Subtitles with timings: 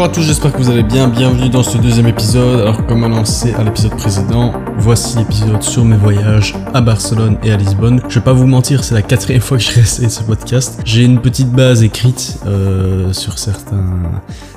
[0.00, 1.08] Bonjour à tous, j'espère que vous allez bien.
[1.08, 2.60] Bienvenue dans ce deuxième épisode.
[2.60, 7.58] Alors, comme annoncé à l'épisode précédent, voici l'épisode sur mes voyages à Barcelone et à
[7.58, 8.00] Lisbonne.
[8.08, 10.80] Je vais pas vous mentir, c'est la quatrième fois que je réessaye ce podcast.
[10.86, 13.84] J'ai une petite base écrite euh, sur certains,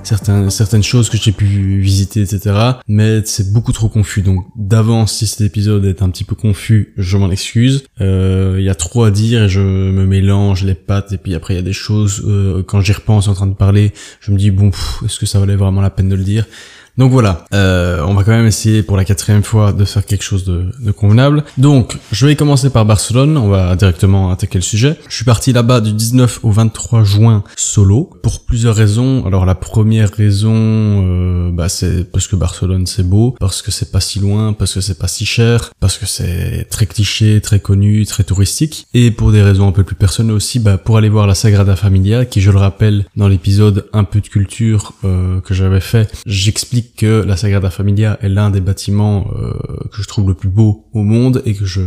[0.04, 2.56] certaines choses que j'ai pu visiter, etc.
[2.88, 4.22] Mais c'est beaucoup trop confus.
[4.22, 7.84] Donc, d'avance, si cet épisode est un petit peu confus, je m'en excuse.
[8.02, 11.12] Euh, Il y a trop à dire et je me mélange les pattes.
[11.14, 13.56] Et puis après, il y a des choses, euh, quand j'y repense en train de
[13.56, 14.72] parler, je me dis, bon,
[15.06, 16.46] est-ce que ça valait vraiment la peine de le dire?
[16.98, 20.22] Donc voilà, euh, on va quand même essayer pour la quatrième fois de faire quelque
[20.22, 21.44] chose de, de, convenable.
[21.58, 25.00] Donc, je vais commencer par Barcelone, on va directement attaquer le sujet.
[25.10, 29.26] Je suis parti là-bas du 19 au 23 juin solo, pour plusieurs raisons.
[29.26, 33.92] Alors la première raison, euh, bah, c'est parce que Barcelone c'est beau, parce que c'est
[33.92, 37.60] pas si loin, parce que c'est pas si cher, parce que c'est très cliché, très
[37.60, 41.10] connu, très touristique, et pour des raisons un peu plus personnelles aussi, bah, pour aller
[41.10, 45.42] voir la Sagrada Familia, qui je le rappelle dans l'épisode un peu de culture euh,
[45.42, 49.54] que j'avais fait, j'explique que la Sagrada Familia est l'un des bâtiments euh,
[49.92, 51.82] que je trouve le plus beau au monde et que je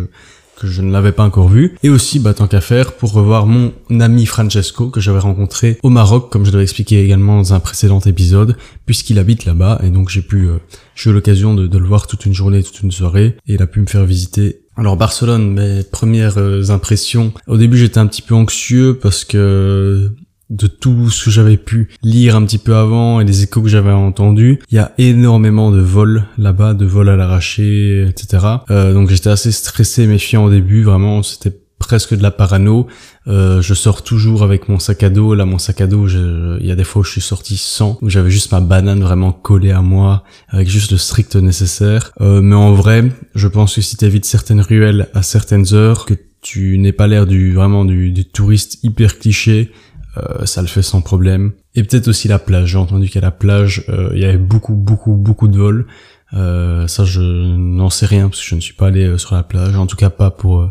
[0.56, 1.77] que je ne l'avais pas encore vu.
[1.83, 5.91] Et aussi, bah, tant qu'à faire, pour revoir mon ami Francesco, que j'avais rencontré au
[5.91, 10.08] Maroc, comme je l'avais expliqué également dans un précédent épisode, puisqu'il habite là-bas, et donc
[10.08, 10.56] j'ai pu, euh,
[10.94, 13.62] j'ai eu l'occasion de, de, le voir toute une journée, toute une soirée, et il
[13.62, 14.62] a pu me faire visiter.
[14.77, 17.33] Alors Barcelone, mes premières euh, impressions.
[17.47, 20.12] Au début, j'étais un petit peu anxieux parce que
[20.50, 23.69] de tout ce que j'avais pu lire un petit peu avant et les échos que
[23.69, 24.61] j'avais entendus.
[24.70, 28.47] Il y a énormément de vols là-bas, de vols à l'arraché, etc.
[28.70, 32.86] Euh, donc j'étais assez stressé, méfiant au début, vraiment, c'était presque de la parano.
[33.27, 35.34] Euh, je sors toujours avec mon sac à dos.
[35.34, 37.98] Là, mon sac à dos, il y a des fois où je suis sorti sans,
[38.02, 42.12] où j'avais juste ma banane vraiment collée à moi, avec juste le strict nécessaire.
[42.20, 46.14] Euh, mais en vrai, je pense que si t'évites certaines ruelles à certaines heures, que
[46.40, 49.73] tu n'es pas l'air du vraiment du, du touriste hyper cliché,
[50.17, 51.53] euh, ça le fait sans problème.
[51.75, 52.71] Et peut-être aussi la plage.
[52.71, 55.87] J'ai entendu qu'à la plage, euh, il y avait beaucoup, beaucoup, beaucoup de vols.
[56.35, 59.43] Euh, ça, je n'en sais rien parce que je ne suis pas allé sur la
[59.43, 59.77] plage.
[59.77, 60.71] En tout cas, pas pour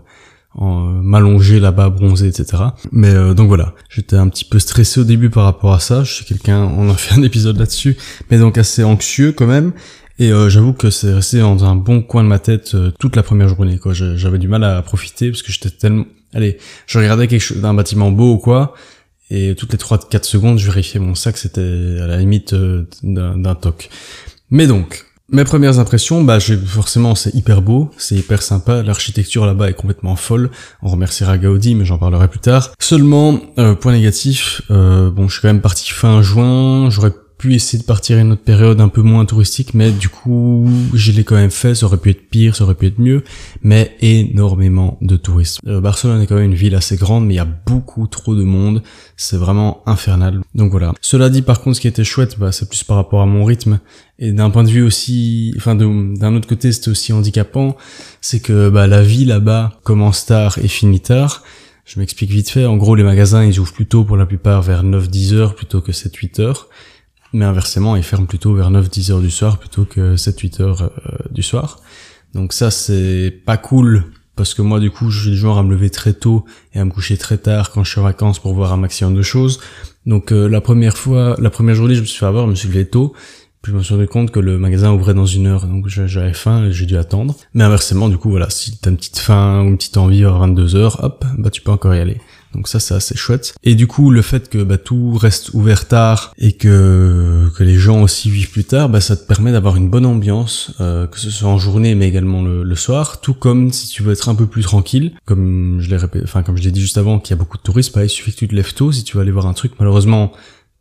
[0.58, 2.64] m'allonger là-bas, bronzer, etc.
[2.94, 6.06] Mais donc voilà, j'étais un petit peu stressé au début par rapport à ça.
[6.06, 7.98] Je suis quelqu'un, on a fait un épisode là-dessus,
[8.32, 9.74] mais donc assez anxieux quand même.
[10.18, 13.16] Et euh, j'avoue que c'est resté dans un bon coin de ma tête euh, toute
[13.16, 13.78] la première journée.
[13.78, 13.94] quoi.
[13.94, 16.06] J'avais du mal à profiter parce que j'étais tellement...
[16.34, 16.58] Allez,
[16.88, 18.74] je regardais quelque chose d'un bâtiment beau ou quoi,
[19.30, 21.62] et toutes les 3-4 secondes, je vérifiais mon sac, c'était
[22.02, 23.90] à la limite euh, d'un toc.
[24.52, 29.70] Mais donc, mes premières impressions, bah forcément c'est hyper beau, c'est hyper sympa, l'architecture là-bas
[29.70, 30.52] est complètement folle,
[30.84, 32.72] on remerciera Gaudi mais j'en parlerai plus tard.
[32.80, 37.54] Seulement, euh, point négatif, euh, bon je suis quand même parti fin juin, j'aurais pu
[37.54, 41.12] essayer de partir à une autre période un peu moins touristique, mais du coup, je
[41.12, 43.24] l'ai quand même fait, ça aurait pu être pire, ça aurait pu être mieux,
[43.62, 45.60] mais énormément de touristes.
[45.68, 48.36] Euh, Barcelone est quand même une ville assez grande, mais il y a beaucoup trop
[48.36, 48.84] de monde,
[49.18, 50.42] c'est vraiment infernal.
[50.54, 50.94] Donc voilà.
[51.02, 53.44] Cela dit, par contre, ce qui était chouette, bah, c'est plus par rapport à mon
[53.44, 53.80] rythme,
[54.18, 57.76] et d'un point de vue aussi, enfin d'un autre côté, c'était aussi handicapant,
[58.22, 61.44] c'est que bah, la vie là-bas commence tard et finit tard.
[61.86, 64.84] Je m'explique vite fait, en gros les magasins ils ouvrent plutôt pour la plupart vers
[64.84, 66.68] 9-10 heures plutôt que 7-8 heures
[67.36, 71.18] mais inversement, ils ferment plutôt vers 9-10 heures du soir plutôt que 7-8 heures euh,
[71.32, 71.82] du soir.
[72.34, 75.64] Donc ça, c'est pas cool parce que moi, du coup, je suis du genre à
[75.64, 78.40] me lever très tôt et à me coucher très tard quand je suis en vacances
[78.40, 79.60] pour voir un maximum de choses.
[80.06, 82.56] Donc euh, la première fois, la première journée, je me suis fait avoir, je me
[82.56, 83.14] suis levé tôt.
[83.62, 86.34] Puis je me suis rendu compte que le magasin ouvrait dans une heure, donc j'avais
[86.34, 87.36] faim et j'ai dû attendre.
[87.56, 90.30] Mais inversement, du coup, voilà, si t'as une petite faim ou une petite envie à
[90.30, 92.22] 22 heures, hop, bah tu peux encore y aller.
[92.56, 93.54] Donc ça, c'est assez chouette.
[93.64, 98.02] Et du coup, le fait que bah, tout reste ouvert tard et que, les gens
[98.02, 101.30] aussi vivent plus tard, bah, ça te permet d'avoir une bonne ambiance, euh, que ce
[101.30, 103.22] soit en journée mais également le, soir.
[103.22, 106.58] Tout comme si tu veux être un peu plus tranquille, comme je l'ai répété, comme
[106.58, 108.38] je l'ai dit juste avant, qu'il y a beaucoup de touristes, bah, il suffit que
[108.38, 109.74] tu te lèves tôt si tu veux aller voir un truc.
[109.80, 110.32] Malheureusement,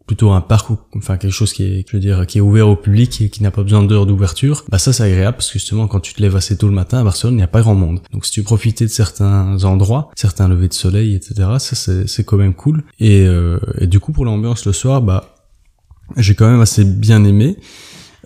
[0.06, 2.68] plutôt un parc ou enfin quelque chose qui est je veux dire qui est ouvert
[2.68, 5.58] au public et qui n'a pas besoin d'heures d'ouverture bah ça c'est agréable parce que
[5.58, 7.62] justement quand tu te lèves assez tôt le matin à Barcelone il n'y a pas
[7.62, 8.00] grand monde.
[8.12, 12.24] Donc si tu profitais de certains endroits certains levées de soleil etc ça c'est c'est
[12.24, 12.84] quand même cool.
[13.00, 15.34] Et, euh, et du coup pour l'ambiance le soir bah
[16.16, 17.56] j'ai quand même assez bien aimé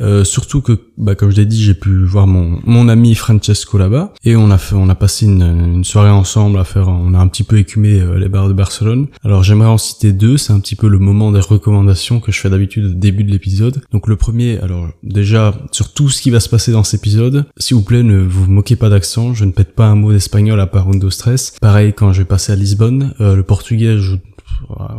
[0.01, 3.79] euh, surtout que, bah, comme je l'ai dit, j'ai pu voir mon, mon ami Francesco
[3.79, 7.15] là-bas et on a fait, on a passé une, une, soirée ensemble à faire, on
[7.15, 9.09] a un petit peu écumé euh, les bars de Barcelone.
[9.25, 12.41] Alors j'aimerais en citer deux, c'est un petit peu le moment des recommandations que je
[12.41, 13.83] fais d'habitude au début de l'épisode.
[13.93, 17.47] Donc le premier, alors déjà sur tout ce qui va se passer dans cet épisode,
[17.57, 20.61] s'il vous plaît, ne vous moquez pas d'accent, je ne pète pas un mot d'espagnol
[20.61, 21.55] à part Undo Stress.
[21.61, 24.17] Pareil quand je vais passer à Lisbonne, euh, le portugais, je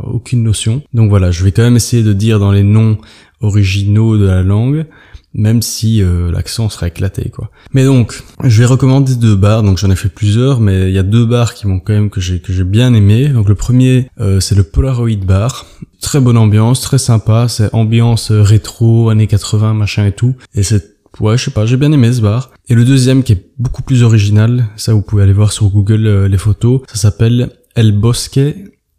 [0.04, 0.82] aucune notion.
[0.94, 2.98] Donc voilà, je vais quand même essayer de dire dans les noms
[3.42, 4.86] originaux de la langue.
[5.34, 7.52] même si euh, l'accent serait éclaté quoi.
[7.74, 10.98] Mais donc, je vais recommander deux bars, donc j'en ai fait plusieurs, mais il y
[10.98, 13.30] a deux bars qui m'ont quand même que j'ai que j'ai bien aimé.
[13.30, 15.68] Donc le premier, euh, c'est le Polaroid Bar,
[16.02, 20.64] très bonne ambiance, très sympa, c'est ambiance euh, rétro années 80 machin et tout, et
[20.64, 22.50] c'est ouais je sais pas, j'ai bien aimé ce bar.
[22.68, 26.26] Et le deuxième qui est beaucoup plus original, ça vous pouvez aller voir sur Google
[26.26, 28.40] les photos, ça s'appelle El Bosque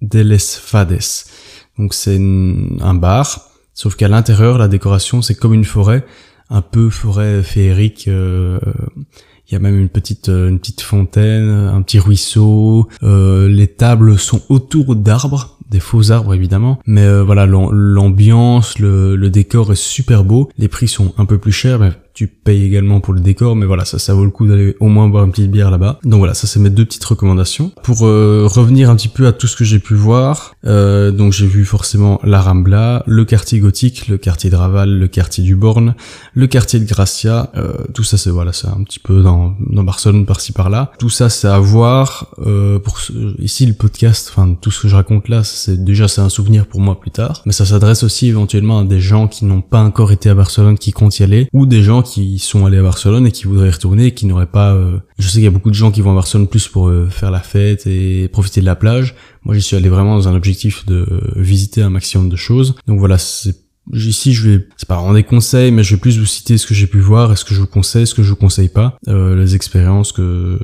[0.00, 0.98] de les Fades.
[1.76, 6.04] Donc c'est un bar Sauf qu'à l'intérieur, la décoration, c'est comme une forêt,
[6.50, 8.08] un peu forêt féerique.
[8.08, 8.58] Euh,
[9.48, 12.88] il y a même une petite euh, une petite fontaine, un petit ruisseau.
[13.02, 16.78] Euh, les tables sont autour d'arbres, des faux arbres évidemment.
[16.86, 20.50] Mais voilà, l'ambiance, le, le, décor est super beau.
[20.58, 23.66] Les prix sont un peu plus chers, mais tu payes également pour le décor, mais
[23.66, 25.98] voilà, ça, ça vaut le coup d'aller au moins boire une petite bière là-bas.
[26.04, 27.72] Donc voilà, ça c'est mes deux petites recommandations.
[27.82, 31.32] Pour euh, revenir un petit peu à tout ce que j'ai pu voir, euh, donc
[31.32, 35.54] j'ai vu forcément la Rambla, le quartier gothique, le quartier de Raval, le quartier du
[35.54, 35.94] Born,
[36.34, 39.84] le quartier de Gracia, euh, tout ça c'est voilà, c'est un petit peu dans, dans
[39.84, 40.92] Barcelone par-ci par-là.
[40.98, 42.34] Tout ça c'est à voir.
[42.46, 42.98] Euh, pour
[43.38, 46.66] ici le podcast, enfin tout ce que je raconte là, c'est déjà c'est un souvenir
[46.66, 49.82] pour moi plus tard, mais ça s'adresse aussi éventuellement à des gens qui n'ont pas
[49.82, 52.78] encore été à Barcelone, qui comptent y aller, ou des gens qui qui sont allés
[52.78, 54.74] à Barcelone et qui voudraient y retourner et qui n'auraient pas...
[54.74, 56.88] Euh, je sais qu'il y a beaucoup de gens qui vont à Barcelone plus pour
[56.88, 59.14] euh, faire la fête et profiter de la plage.
[59.44, 62.74] Moi, j'y suis allé vraiment dans un objectif de euh, visiter un maximum de choses.
[62.86, 63.56] Donc voilà, c'est
[63.92, 66.66] Ici, je vais, c'est pas vraiment des conseils, mais je vais plus vous citer ce
[66.66, 68.96] que j'ai pu voir, est-ce que je vous conseille, ce que je vous conseille pas,
[69.08, 70.60] les expériences que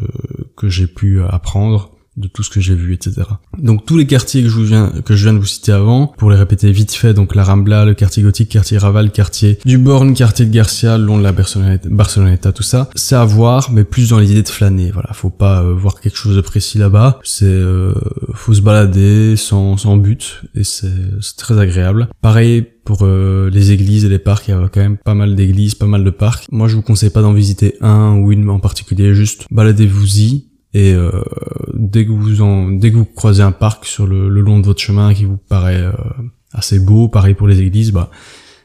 [0.55, 3.23] que j'ai pu apprendre de tout ce que j'ai vu, etc.
[3.59, 6.31] Donc tous les quartiers que je viens que je viens de vous citer avant, pour
[6.31, 10.15] les répéter vite fait, donc la Rambla, le quartier gothique, quartier Raval, quartier du Born,
[10.15, 14.19] quartier de Garcia, long de la Barceloneta tout ça, c'est à voir, mais plus dans
[14.19, 14.91] l'idée de flâner.
[14.91, 17.21] Voilà, faut pas euh, voir quelque chose de précis là-bas.
[17.23, 17.93] C'est euh,
[18.35, 20.91] faut se balader sans sans but et c'est
[21.37, 22.09] très agréable.
[22.23, 25.35] Pareil pour euh, les églises et les parcs, il y a quand même pas mal
[25.35, 26.47] d'églises, pas mal de parcs.
[26.53, 30.93] Moi, je vous conseille pas d'en visiter un ou une en particulier, juste baladez-vous-y et
[30.93, 31.23] euh,
[31.75, 34.81] dès que vous en, dès que vous croisez un parc sur le, long de votre
[34.81, 35.93] chemin qui vous paraît euh,
[36.53, 38.11] assez beau, pareil pour les églises, bah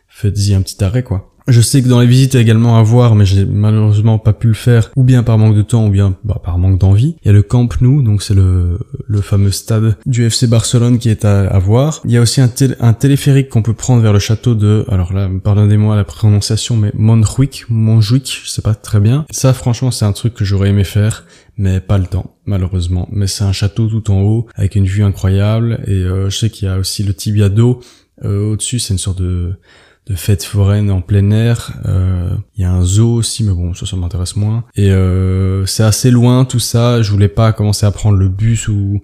[0.08, 1.32] faites-y un petit arrêt quoi.
[1.48, 4.20] Je sais que dans les visites, il y a également à voir, mais j'ai malheureusement
[4.20, 6.80] pas pu le faire, ou bien par manque de temps, ou bien bah, par manque
[6.80, 7.16] d'envie.
[7.24, 11.00] Il y a le Camp Nou, donc c'est le, le fameux stade du FC Barcelone
[11.00, 12.02] qui est à, à voir.
[12.06, 12.50] Il y a aussi un,
[12.80, 16.92] un téléphérique qu'on peut prendre vers le château de, alors là, pardonnez-moi la prononciation, mais
[16.94, 19.26] Montjuic, Montjuic, je sais pas très bien.
[19.32, 21.26] Ça, franchement, c'est un truc que j'aurais aimé faire,
[21.58, 23.08] mais pas le temps, malheureusement.
[23.12, 26.50] Mais c'est un château tout en haut, avec une vue incroyable, et euh, je sais
[26.50, 27.82] qu'il y a aussi le Tibia d'eau
[28.24, 29.56] euh, au-dessus, c'est une sorte de
[30.08, 31.74] de fêtes foraines en plein air.
[31.86, 34.64] Euh, il y a un zoo aussi, mais bon, ça, ça m'intéresse moins.
[34.76, 37.02] Et euh, c'est assez loin tout ça.
[37.02, 39.02] Je voulais pas commencer à prendre le bus ou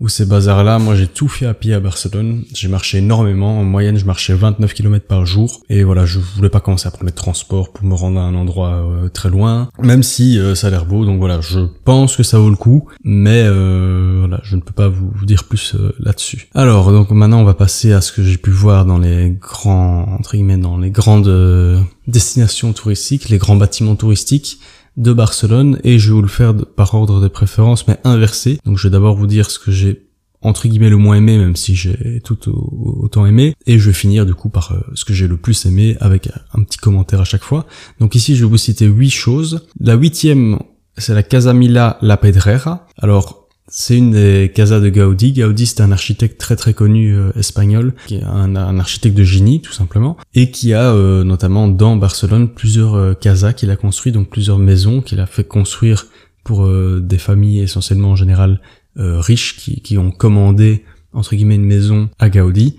[0.00, 0.78] ou ces bazars-là.
[0.78, 2.44] Moi, j'ai tout fait à pied à Barcelone.
[2.54, 3.60] J'ai marché énormément.
[3.60, 5.62] En moyenne, je marchais 29 km par jour.
[5.68, 8.34] Et voilà, je voulais pas commencer à prendre les transports pour me rendre à un
[8.34, 9.70] endroit euh, très loin.
[9.82, 11.04] Même si ça a l'air beau.
[11.04, 12.88] Donc voilà, je pense que ça vaut le coup.
[13.04, 16.48] Mais voilà, je ne peux pas vous, vous dire plus là-dessus.
[16.54, 20.06] Alors, donc maintenant, on va passer à ce que j'ai pu voir dans les grands
[20.18, 24.58] entre dans les grandes euh, destinations touristiques, les grands bâtiments touristiques
[24.98, 28.58] de Barcelone, et je vais vous le faire par ordre de préférence, mais inversé.
[28.64, 30.08] Donc je vais d'abord vous dire ce que j'ai
[30.40, 34.26] entre guillemets le moins aimé, même si j'ai tout autant aimé, et je vais finir
[34.26, 37.24] du coup par euh, ce que j'ai le plus aimé avec un petit commentaire à
[37.24, 37.66] chaque fois.
[37.98, 39.66] Donc ici je vais vous citer huit choses.
[39.80, 40.58] La huitième,
[40.96, 42.86] c'est la Casamila La Pedrera.
[42.98, 45.32] Alors c'est une des casas de Gaudi.
[45.32, 49.60] Gaudi, c'est un architecte très très connu euh, espagnol, qui est un, architecte de génie
[49.60, 54.10] tout simplement, et qui a euh, notamment dans Barcelone plusieurs euh, casas qu'il a construit,
[54.10, 56.06] donc plusieurs maisons qu'il a fait construire
[56.44, 58.62] pour des familles essentiellement en général
[58.96, 60.82] riches qui, qui ont commandé
[61.12, 62.78] entre guillemets une maison à Gaudi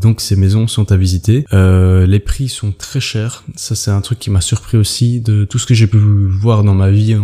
[0.00, 1.44] donc ces maisons sont à visiter.
[1.52, 3.44] Euh, les prix sont très chers.
[3.54, 6.64] Ça c'est un truc qui m'a surpris aussi de tout ce que j'ai pu voir
[6.64, 7.16] dans ma vie,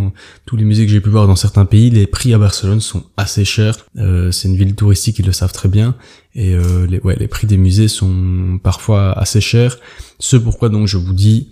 [0.46, 1.90] tous les musées que j'ai pu voir dans certains pays.
[1.90, 3.76] Les prix à Barcelone sont assez chers.
[3.98, 5.94] Euh, c'est une ville touristique, ils le savent très bien.
[6.34, 9.78] Et euh, les, ouais, les prix des musées sont parfois assez chers.
[10.18, 11.50] Ce pourquoi donc je vous dis,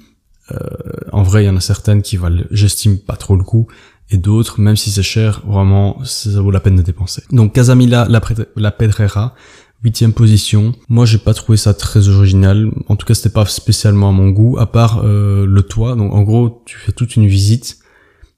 [0.52, 0.56] euh,
[1.12, 3.68] en vrai il y en a certaines qui valent, j'estime pas trop le coup
[4.10, 7.22] et d'autres, même si c'est cher, vraiment, ça vaut la peine de dépenser.
[7.30, 8.20] Donc Casamila, la,
[8.56, 9.34] la Pedrera,
[9.82, 10.74] Huitième position.
[10.90, 12.70] Moi, j'ai pas trouvé ça très original.
[12.88, 15.96] En tout cas, c'était pas spécialement à mon goût, à part euh, le toit.
[15.96, 17.78] Donc, en gros, tu fais toute une visite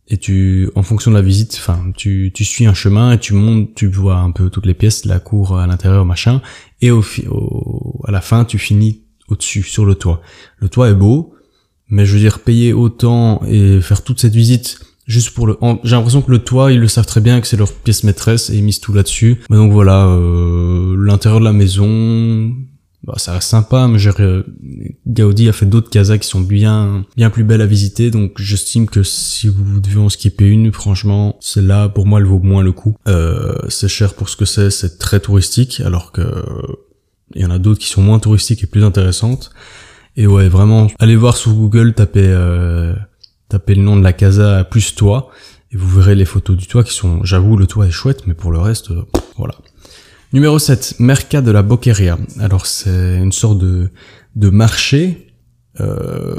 [0.07, 3.35] et tu, en fonction de la visite, enfin, tu, tu suis un chemin et tu
[3.35, 6.43] montes, tu vois un peu toutes les pièces, la cour à l'intérieur, machin.
[6.81, 10.21] Et au, au, à la fin, tu finis au-dessus, sur le toit.
[10.59, 11.35] Le toit est beau,
[11.89, 14.79] mais je veux dire, payer autant et faire toute cette visite
[15.12, 17.57] juste pour le j'ai l'impression que le toit ils le savent très bien que c'est
[17.57, 21.52] leur pièce maîtresse et ils misent tout là-dessus mais donc voilà euh, l'intérieur de la
[21.52, 22.52] maison
[23.04, 24.11] bah, ça reste sympa mais j'ai
[25.07, 28.87] Gaudi a fait d'autres casas qui sont bien bien plus belles à visiter, donc j'estime
[28.87, 32.73] que si vous devez en skipper une, franchement, celle-là pour moi elle vaut moins le
[32.73, 32.97] coup.
[33.09, 36.23] Euh, c'est cher pour ce que c'est, c'est très touristique, alors que
[37.35, 39.50] il y en a d'autres qui sont moins touristiques et plus intéressantes.
[40.16, 42.95] Et ouais, vraiment, allez voir sur Google, tapez euh,
[43.53, 45.29] tapez le nom de la casa plus toi
[45.73, 48.35] et vous verrez les photos du toit qui sont, j'avoue, le toit est chouette, mais
[48.35, 49.05] pour le reste, euh,
[49.37, 49.55] voilà.
[50.33, 52.19] Numéro 7, Merca de la Boqueria.
[52.41, 53.91] Alors c'est une sorte de,
[54.37, 55.33] de marché
[55.81, 56.37] euh,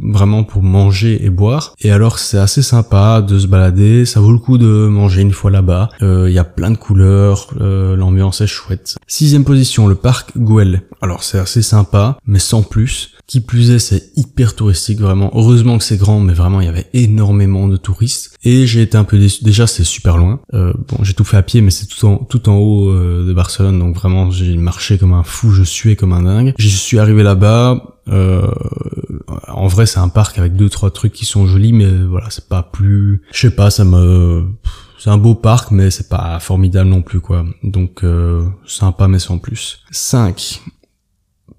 [0.00, 1.74] vraiment pour manger et boire.
[1.80, 5.32] Et alors c'est assez sympa de se balader, ça vaut le coup de manger une
[5.32, 5.90] fois là-bas.
[6.02, 8.96] Euh, il y a plein de couleurs, euh, l'ambiance est chouette.
[9.06, 10.82] Sixième position, le parc Gouel.
[11.02, 13.15] Alors c'est assez sympa, mais sans plus.
[13.26, 15.30] Qui plus est, c'est hyper touristique vraiment.
[15.34, 18.36] Heureusement que c'est grand, mais vraiment il y avait énormément de touristes.
[18.44, 19.42] Et j'ai été un peu déçu.
[19.42, 20.40] Déjà c'est super loin.
[20.54, 23.32] Euh, bon, j'ai tout fait à pied, mais c'est tout en tout en haut de
[23.32, 26.54] Barcelone, donc vraiment j'ai marché comme un fou, je suais comme un dingue.
[26.58, 27.96] J'y suis arrivé là-bas.
[28.08, 28.46] Euh,
[29.48, 32.48] en vrai, c'est un parc avec deux trois trucs qui sont jolis, mais voilà, c'est
[32.48, 33.22] pas plus.
[33.32, 34.46] Je sais pas, ça me.
[34.98, 37.44] C'est un beau parc, mais c'est pas formidable non plus, quoi.
[37.62, 39.80] Donc euh, sympa, mais sans plus.
[39.90, 40.62] 5.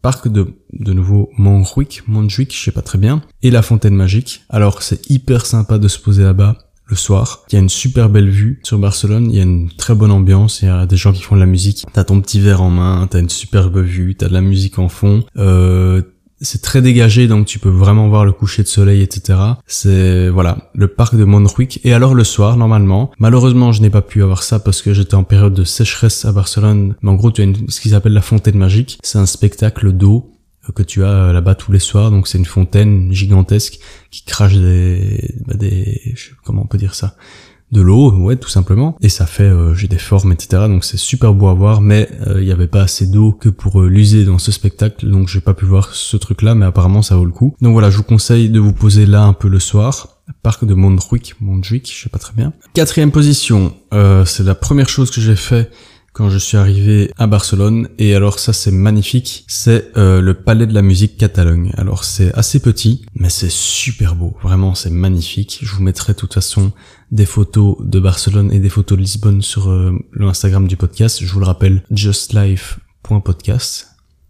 [0.01, 4.43] Parc de, de nouveau Montjuic, Montjuic, je sais pas très bien, et la fontaine magique.
[4.49, 7.43] Alors c'est hyper sympa de se poser là-bas le soir.
[7.49, 10.11] Il y a une super belle vue sur Barcelone, il y a une très bonne
[10.11, 11.85] ambiance, il y a des gens qui font de la musique.
[11.93, 14.89] T'as ton petit verre en main, t'as une superbe vue, t'as de la musique en
[14.89, 15.25] fond.
[15.37, 16.01] Euh,
[16.41, 20.69] c'est très dégagé donc tu peux vraiment voir le coucher de soleil etc c'est voilà
[20.75, 24.43] le parc de Montjuic et alors le soir normalement malheureusement je n'ai pas pu avoir
[24.43, 26.95] ça parce que j'étais en période de sécheresse à Barcelone.
[27.01, 28.99] Mais en gros tu as ce qu'ils appellent la fontaine magique.
[29.03, 30.31] C'est un spectacle d'eau
[30.75, 32.11] que tu as euh, là-bas tous les soirs.
[32.11, 33.79] Donc c'est une fontaine gigantesque
[34.11, 37.15] qui crache des, bah des comment on peut dire ça
[37.71, 38.97] de l'eau, ouais, tout simplement.
[39.01, 40.63] Et ça fait, euh, j'ai des formes, etc.
[40.67, 43.49] Donc c'est super beau à voir, mais euh, il n'y avait pas assez d'eau que
[43.49, 47.01] pour euh, l'user dans ce spectacle, donc j'ai pas pu voir ce truc-là, mais apparemment
[47.01, 47.55] ça vaut le coup.
[47.61, 50.09] Donc voilà, je vous conseille de vous poser là un peu le soir.
[50.43, 52.51] Parc de Montjuic, Montjuic, je sais pas très bien.
[52.73, 53.73] Quatrième position,
[54.25, 55.71] c'est la première chose que j'ai fait
[56.17, 57.89] quand je suis arrivé à Barcelone.
[57.99, 61.71] Et alors ça c'est magnifique, c'est euh, le Palais de la musique Catalogne.
[61.77, 64.35] Alors c'est assez petit, mais c'est super beau.
[64.41, 65.59] Vraiment c'est magnifique.
[65.61, 66.71] Je vous mettrai de toute façon
[67.11, 71.19] des photos de Barcelone et des photos de Lisbonne sur euh, le Instagram du podcast.
[71.23, 73.89] Je vous le rappelle, justlife.podcast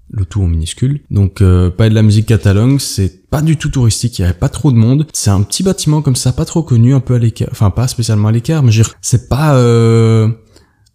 [0.10, 1.01] le tout en minuscule.
[1.12, 4.34] Donc euh, Palais de la musique Catalogne, c'est pas du tout touristique, il y avait
[4.34, 5.08] pas trop de monde.
[5.13, 7.88] C'est un petit bâtiment comme ça, pas trop connu, un peu à l'écart, enfin pas
[7.88, 10.29] spécialement à l'écart, mais c'est pas euh,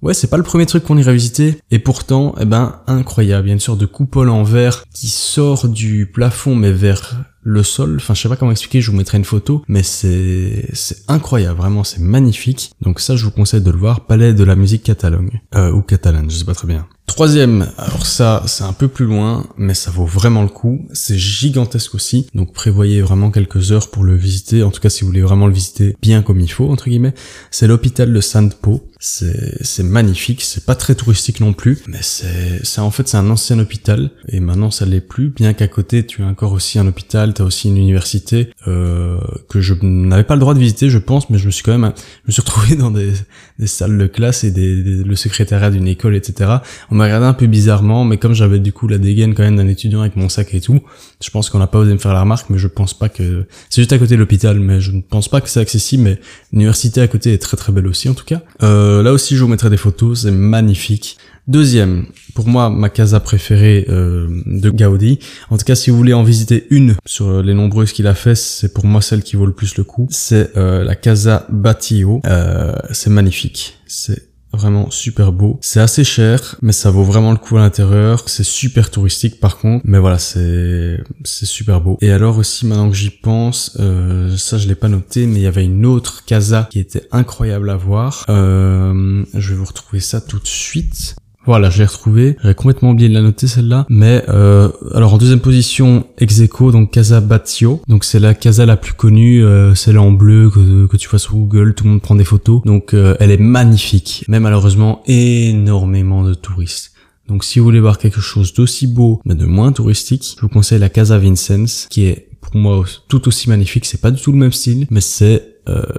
[0.02, 3.46] Ouais, c'est pas le premier truc qu'on irait visiter, et pourtant, eh ben, incroyable.
[3.46, 7.24] Il y a une sorte de coupole en verre qui sort du plafond, mais vers
[7.42, 7.96] le sol.
[7.96, 10.68] Enfin, je sais pas comment expliquer, je vous mettrai une photo, mais c'est,
[11.08, 12.72] incroyable, vraiment, c'est magnifique.
[12.80, 14.06] Donc ça, je vous conseille de le voir.
[14.06, 16.86] Palais de la musique catalogne, euh, ou catalane, je sais pas très bien.
[17.06, 20.86] Troisième, alors ça c'est un peu plus loin, mais ça vaut vraiment le coup.
[20.92, 24.62] C'est gigantesque aussi, donc prévoyez vraiment quelques heures pour le visiter.
[24.62, 27.12] En tout cas, si vous voulez vraiment le visiter bien comme il faut, entre guillemets,
[27.50, 28.88] c'est l'hôpital de Sainte-Pau.
[29.04, 33.58] C'est, magnifique, c'est pas très touristique non plus, mais c'est en fait c'est un ancien
[33.58, 35.30] hôpital et maintenant ça l'est plus.
[35.30, 39.18] Bien qu'à côté tu as encore aussi un hôpital, tu as aussi une université euh,
[39.48, 41.76] que je n'avais pas le droit de visiter, je pense, mais je me suis quand
[41.76, 43.12] même, je me suis retrouvé dans des,
[43.58, 46.50] des salles de classe et des, le secrétariat d'une école, etc.
[46.90, 49.56] On m'a regardé un peu bizarrement, mais comme j'avais du coup la dégaine quand même
[49.56, 50.80] d'un étudiant avec mon sac et tout,
[51.22, 53.46] je pense qu'on n'a pas osé me faire la remarque, mais je pense pas que...
[53.70, 56.18] C'est juste à côté de l'hôpital, mais je ne pense pas que c'est accessible, mais
[56.52, 58.42] l'université à côté est très très belle aussi en tout cas.
[58.62, 61.18] Euh, là aussi je vous mettrai des photos, c'est magnifique.
[61.48, 65.18] Deuxième, pour moi, ma casa préférée euh, de Gaudi.
[65.50, 68.36] En tout cas, si vous voulez en visiter une sur les nombreuses qu'il a fait,
[68.36, 70.06] c'est pour moi celle qui vaut le plus le coup.
[70.10, 72.20] C'est euh, la casa Batio.
[72.26, 73.78] Euh, c'est magnifique.
[73.86, 75.58] C'est Vraiment super beau.
[75.62, 78.28] C'est assez cher, mais ça vaut vraiment le coup à l'intérieur.
[78.28, 81.96] C'est super touristique par contre, mais voilà, c'est c'est super beau.
[82.02, 85.42] Et alors aussi, maintenant que j'y pense, euh, ça je l'ai pas noté, mais il
[85.42, 88.26] y avait une autre casa qui était incroyable à voir.
[88.28, 91.16] Euh, je vais vous retrouver ça tout de suite.
[91.44, 92.36] Voilà, je l'ai retrouvé.
[92.42, 93.86] J'avais complètement oublié de la noter celle-là.
[93.88, 97.80] Mais euh, alors en deuxième position, Execo, donc Casa Batio.
[97.88, 101.34] Donc c'est la casa la plus connue, euh, celle en bleu que, tu vois sur
[101.34, 101.74] Google.
[101.74, 102.62] Tout le monde prend des photos.
[102.64, 104.24] Donc euh, elle est magnifique.
[104.28, 106.92] Mais malheureusement, énormément de touristes.
[107.28, 110.48] Donc si vous voulez voir quelque chose d'aussi beau, mais de moins touristique, je vous
[110.48, 113.84] conseille la Casa Vincennes, qui est pour moi tout aussi magnifique.
[113.86, 115.51] C'est pas du tout le même style, mais c'est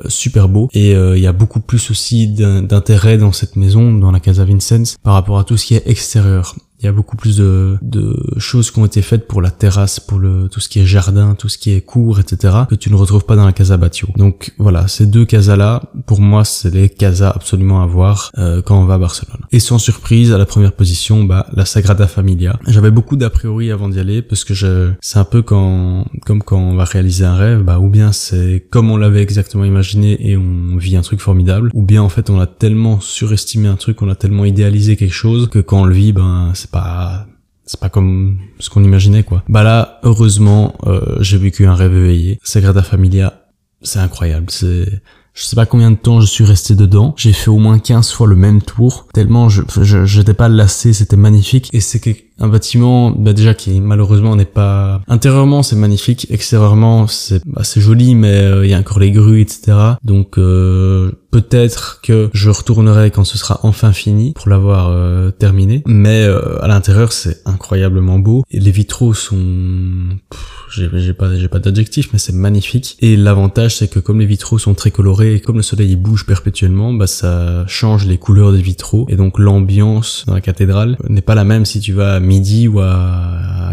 [0.08, 4.12] super beau et euh, il y a beaucoup plus aussi d'intérêt dans cette maison, dans
[4.12, 6.56] la Casa Vincennes, par rapport à tout ce qui est extérieur.
[6.84, 10.02] Il y a beaucoup plus de, de choses qui ont été faites pour la terrasse,
[10.02, 12.54] pour le tout ce qui est jardin, tout ce qui est cours, etc.
[12.70, 14.10] que tu ne retrouves pas dans la Casa Batio.
[14.18, 18.62] Donc voilà, ces deux casas là, pour moi, c'est les casas absolument à voir euh,
[18.62, 19.40] quand on va à Barcelone.
[19.54, 22.60] Et sans surprise, à la première position, bah la Sagrada Familia.
[22.68, 26.44] J'avais beaucoup d'a priori avant d'y aller parce que je, c'est un peu quand, comme
[26.44, 30.18] quand on va réaliser un rêve, bah ou bien c'est comme on l'avait exactement imaginé
[30.30, 33.76] et on vit un truc formidable, ou bien en fait on a tellement surestimé un
[33.76, 37.28] truc, on a tellement idéalisé quelque chose que quand on le vit, ben c'est pas
[37.66, 39.44] c'est pas comme ce qu'on imaginait quoi.
[39.48, 42.40] Bah là, heureusement, euh, j'ai vécu un rêve éveillé.
[42.44, 43.46] Sagrada Familia,
[43.82, 44.48] c'est incroyable.
[44.50, 45.02] C'est
[45.34, 47.16] je sais pas combien de temps je suis resté dedans.
[47.18, 49.08] J'ai fait au moins 15 fois le même tour.
[49.14, 49.64] Tellement je,
[50.06, 51.70] j'étais pas lassé, c'était magnifique.
[51.74, 52.00] Et c'est
[52.40, 55.02] un bâtiment, bah déjà qui malheureusement n'est pas...
[55.08, 59.42] Intérieurement c'est magnifique, extérieurement c'est assez joli, mais euh, il y a encore les grues,
[59.42, 59.78] etc.
[60.04, 65.84] Donc euh, peut-être que je retournerai quand ce sera enfin fini pour l'avoir euh, terminé.
[65.86, 66.26] Mais
[66.62, 68.44] à l'intérieur c'est incroyablement beau.
[68.50, 69.38] Et les vitraux sont
[70.76, 74.58] j'ai pas j'ai pas d'adjectif mais c'est magnifique et l'avantage c'est que comme les vitraux
[74.58, 78.62] sont très colorés et comme le soleil bouge perpétuellement bah ça change les couleurs des
[78.62, 82.68] vitraux et donc l'ambiance dans la cathédrale n'est pas la même si tu vas midi
[82.68, 83.72] ou à,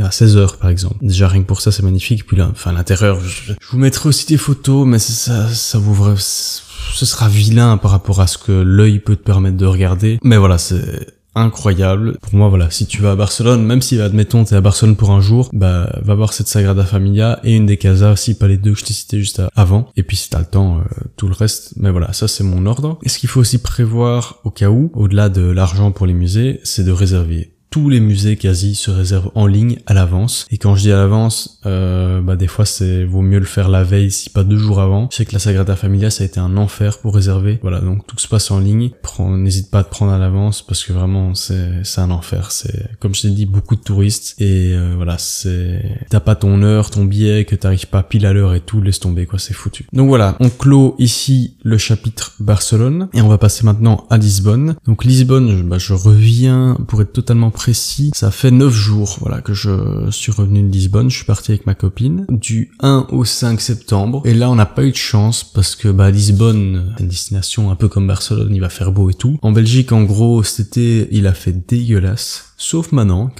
[0.00, 2.72] à, 16 heures par exemple déjà rien que pour ça c'est magnifique puis là enfin
[2.72, 7.90] l'intérieur je, vous mettrai aussi des photos mais ça ça vous ce sera vilain par
[7.90, 12.18] rapport à ce que l'œil peut te permettre de regarder mais voilà c'est incroyable.
[12.20, 15.10] Pour moi, voilà, si tu vas à Barcelone, même si, admettons, t'es à Barcelone pour
[15.10, 18.56] un jour, bah, va voir cette Sagrada Familia et une des casas aussi, pas les
[18.56, 19.88] deux que je t'ai cité juste avant.
[19.96, 20.80] Et puis, si t'as le temps, euh,
[21.16, 21.74] tout le reste.
[21.76, 22.98] Mais voilà, ça, c'est mon ordre.
[23.02, 26.60] Et ce qu'il faut aussi prévoir au cas où, au-delà de l'argent pour les musées,
[26.64, 30.46] c'est de réserver tous les musées quasi se réservent en ligne à l'avance.
[30.50, 33.68] Et quand je dis à l'avance, euh, bah des fois c'est vaut mieux le faire
[33.68, 35.08] la veille, si pas deux jours avant.
[35.10, 37.58] Je sais que la Sagrada Familia ça a été un enfer pour réserver.
[37.62, 38.90] Voilà, donc tout se passe en ligne.
[39.18, 42.52] N'hésite pas à te prendre à l'avance parce que vraiment c'est un enfer.
[42.52, 46.62] C'est comme je t'ai dit beaucoup de touristes et euh, voilà c'est t'as pas ton
[46.62, 49.54] heure, ton billet, que t'arrives pas pile à l'heure et tout, laisse tomber quoi, c'est
[49.54, 49.86] foutu.
[49.92, 54.76] Donc voilà, on clôt ici le chapitre Barcelone et on va passer maintenant à Lisbonne.
[54.86, 59.52] Donc Lisbonne, bah, je reviens pour être totalement précis, ça fait 9 jours voilà que
[59.52, 63.60] je suis revenu de Lisbonne, je suis parti avec ma copine du 1 au 5
[63.60, 67.08] septembre et là on n'a pas eu de chance parce que bah Lisbonne c'est une
[67.08, 69.38] destination un peu comme Barcelone, il va faire beau et tout.
[69.42, 73.30] En Belgique en gros cet été il a fait dégueulasse sauf maintenant,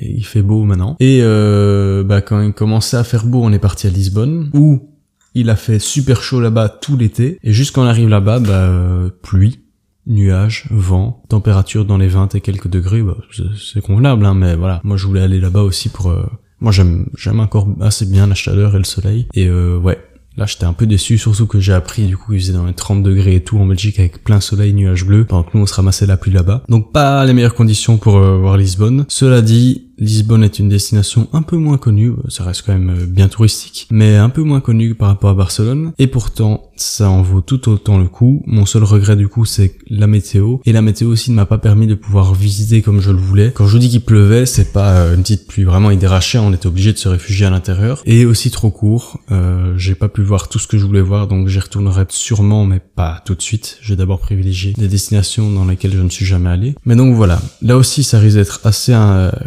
[0.00, 0.96] il fait beau maintenant.
[0.98, 4.90] Et euh, bah quand il commençait à faire beau, on est parti à Lisbonne où
[5.34, 8.50] il a fait super chaud là-bas tout l'été et juste quand on arrive là-bas, bah
[8.50, 9.60] euh, pluie
[10.08, 13.16] nuages, vent, température dans les 20 et quelques degrés, bah,
[13.56, 14.80] c'est convenable, hein, mais voilà.
[14.84, 16.10] Moi, je voulais aller là-bas aussi pour...
[16.10, 16.26] Euh,
[16.60, 19.28] moi, j'aime j'aime encore assez bien la chaleur et le soleil.
[19.34, 19.98] Et euh, ouais,
[20.38, 22.72] Là, j'étais un peu déçu, surtout que j'ai appris du coup qu'il faisait dans les
[22.72, 25.66] 30 degrés et tout en Belgique avec plein soleil, nuages bleus, pendant que nous on
[25.66, 26.62] se ramassait la pluie là-bas.
[26.68, 29.04] Donc pas les meilleures conditions pour euh, voir Lisbonne.
[29.08, 33.06] Cela dit, Lisbonne est une destination un peu moins connue, ça reste quand même euh,
[33.06, 37.22] bien touristique, mais un peu moins connue par rapport à Barcelone, et pourtant ça en
[37.22, 38.42] vaut tout autant le coup.
[38.46, 41.58] Mon seul regret du coup c'est la météo, et la météo aussi ne m'a pas
[41.58, 43.52] permis de pouvoir visiter comme je le voulais.
[43.52, 46.52] Quand je vous dis qu'il pleuvait, c'est pas euh, une petite pluie vraiment idérachée, on
[46.52, 50.22] était obligé de se réfugier à l'intérieur, et aussi trop court, euh, j'ai pas pu
[50.22, 53.42] voir tout ce que je voulais voir, donc j'y retournerai sûrement, mais pas tout de
[53.42, 53.78] suite.
[53.82, 56.76] J'ai d'abord privilégié des destinations dans lesquelles je ne suis jamais allé.
[56.84, 58.94] Mais donc voilà, là aussi ça risque d'être assez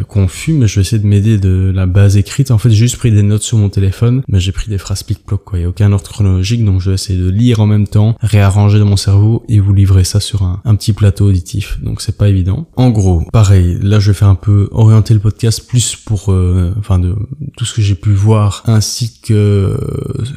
[0.08, 2.50] confus mais je vais essayer de m'aider de la base écrite.
[2.50, 5.02] En fait, j'ai juste pris des notes sur mon téléphone, mais j'ai pris des phrases
[5.02, 5.58] pic-ploc, quoi.
[5.58, 8.16] Il n'y a aucun ordre chronologique, donc je vais essayer de lire en même temps,
[8.20, 11.78] réarranger dans mon cerveau et vous livrer ça sur un, un petit plateau auditif.
[11.82, 12.66] Donc c'est pas évident.
[12.76, 16.74] En gros, pareil, là je vais faire un peu orienter le podcast plus pour, euh,
[16.78, 17.14] enfin, de
[17.56, 19.76] tout ce que j'ai pu voir, ainsi que euh,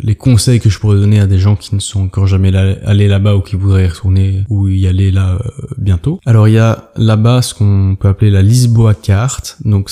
[0.04, 3.08] les conseils que je pourrais donner à des gens qui ne sont encore jamais allés
[3.08, 6.20] là-bas ou qui voudraient y retourner ou y aller là euh, bientôt.
[6.26, 9.90] Alors il y a là-bas ce qu'on peut appeler la Lisboa carte, donc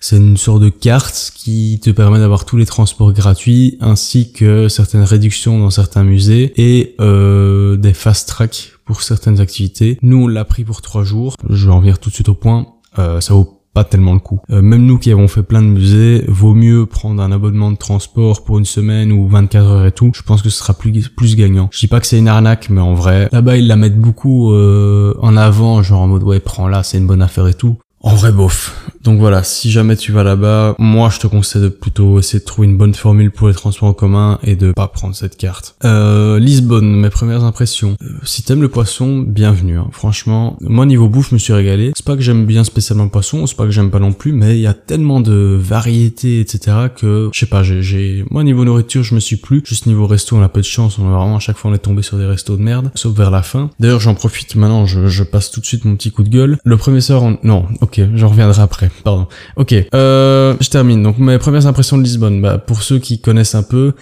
[0.00, 4.68] c'est une sorte de carte qui te permet d'avoir tous les transports gratuits ainsi que
[4.68, 9.98] certaines réductions dans certains musées et euh, des fast track pour certaines activités.
[10.02, 11.36] Nous on l'a pris pour trois jours.
[11.48, 12.66] Je vais en venir tout de suite au point.
[12.98, 14.40] Euh, ça vaut pas tellement le coup.
[14.50, 17.76] Euh, même nous qui avons fait plein de musées, vaut mieux prendre un abonnement de
[17.76, 20.12] transport pour une semaine ou 24 heures et tout.
[20.14, 21.68] Je pense que ce sera plus plus gagnant.
[21.72, 24.54] Je dis pas que c'est une arnaque, mais en vrai, là-bas ils la mettent beaucoup
[24.54, 27.78] en avant, genre en mode ouais prends là, c'est une bonne affaire et tout.
[28.06, 28.72] En vrai, bof.
[29.06, 32.44] Donc voilà, si jamais tu vas là-bas, moi je te conseille de plutôt essayer de
[32.44, 35.76] trouver une bonne formule pour les transports en commun et de pas prendre cette carte.
[35.84, 37.96] Euh, Lisbonne, mes premières impressions.
[38.02, 39.78] Euh, si t'aimes le poisson, bienvenue.
[39.78, 39.86] Hein.
[39.92, 41.92] Franchement, moi niveau bouffe, je me suis régalé.
[41.94, 44.32] C'est pas que j'aime bien spécialement le poisson, c'est pas que j'aime pas non plus,
[44.32, 46.88] mais il y a tellement de variétés, etc.
[46.96, 49.62] que je sais pas, j'ai, moi niveau nourriture, je me suis plu.
[49.64, 50.98] Juste niveau resto, on a peu de chance.
[50.98, 53.16] On a vraiment à chaque fois on est tombé sur des restos de merde, sauf
[53.16, 53.70] vers la fin.
[53.78, 56.58] D'ailleurs, j'en profite maintenant, je, je, passe tout de suite mon petit coup de gueule.
[56.64, 57.38] Le premier soir, on...
[57.44, 59.26] non, ok j'en reviendrai après, pardon.
[59.56, 61.02] Ok, euh, je termine.
[61.02, 63.92] Donc mes premières impressions de Lisbonne, bah, pour ceux qui connaissent un peu,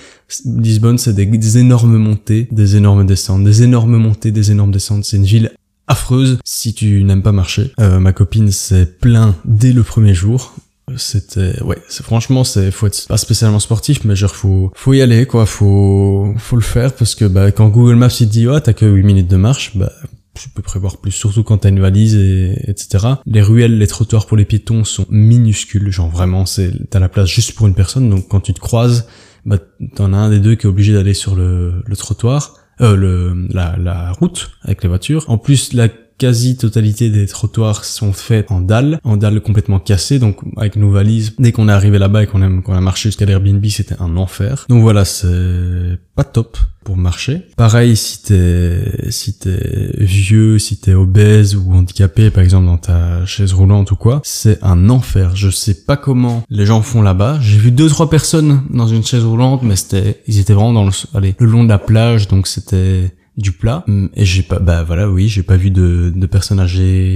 [0.45, 5.05] Lisbonne c'est des, énormes montées, des énormes descentes, des énormes montées, des énormes descentes.
[5.05, 5.53] C'est une ville
[5.87, 7.73] affreuse si tu n'aimes pas marcher.
[7.81, 10.55] Euh, ma copine s'est plaint dès le premier jour.
[10.99, 15.01] C'était ouais, c'est franchement c'est faut être pas spécialement sportif mais genre faut faut y
[15.01, 18.61] aller quoi, faut faut le faire parce que bah quand Google Maps il dit oh
[18.61, 19.91] t'as que 8 minutes de marche, bah
[20.35, 23.07] tu peux prévoir plus, surtout quand t'as une valise et etc.
[23.27, 27.29] Les ruelles, les trottoirs pour les piétons sont minuscules, genre vraiment c'est t'as la place
[27.29, 29.07] juste pour une personne donc quand tu te croises,
[29.47, 29.59] bah
[29.95, 32.57] t'en as un des deux qui est obligé d'aller sur le, le trottoir.
[32.81, 35.25] Euh, le, la, la route avec les voitures.
[35.29, 40.39] En plus, la quasi-totalité des trottoirs sont faits en dalles, en dalles complètement cassées, donc
[40.57, 43.97] avec nos valises, dès qu'on est arrivé là-bas et qu'on a, marché jusqu'à l'Airbnb, c'était
[44.01, 44.67] un enfer.
[44.69, 47.43] Donc voilà, c'est pas top pour marcher.
[47.57, 53.25] Pareil, si t'es si t'es vieux, si t'es obèse ou handicapé, par exemple dans ta
[53.25, 55.35] chaise roulante ou quoi, c'est un enfer.
[55.35, 57.39] Je sais pas comment les gens font là-bas.
[57.41, 60.85] J'ai vu deux trois personnes dans une chaise roulante, mais c'était ils étaient vraiment dans
[60.85, 63.85] le allez, le long de la plage, donc c'était du plat.
[63.87, 66.61] Mm, et j'ai pas bah voilà oui j'ai pas vu de, de personnes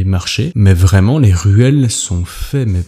[0.04, 0.52] marcher.
[0.54, 2.82] Mais vraiment les ruelles sont faites mais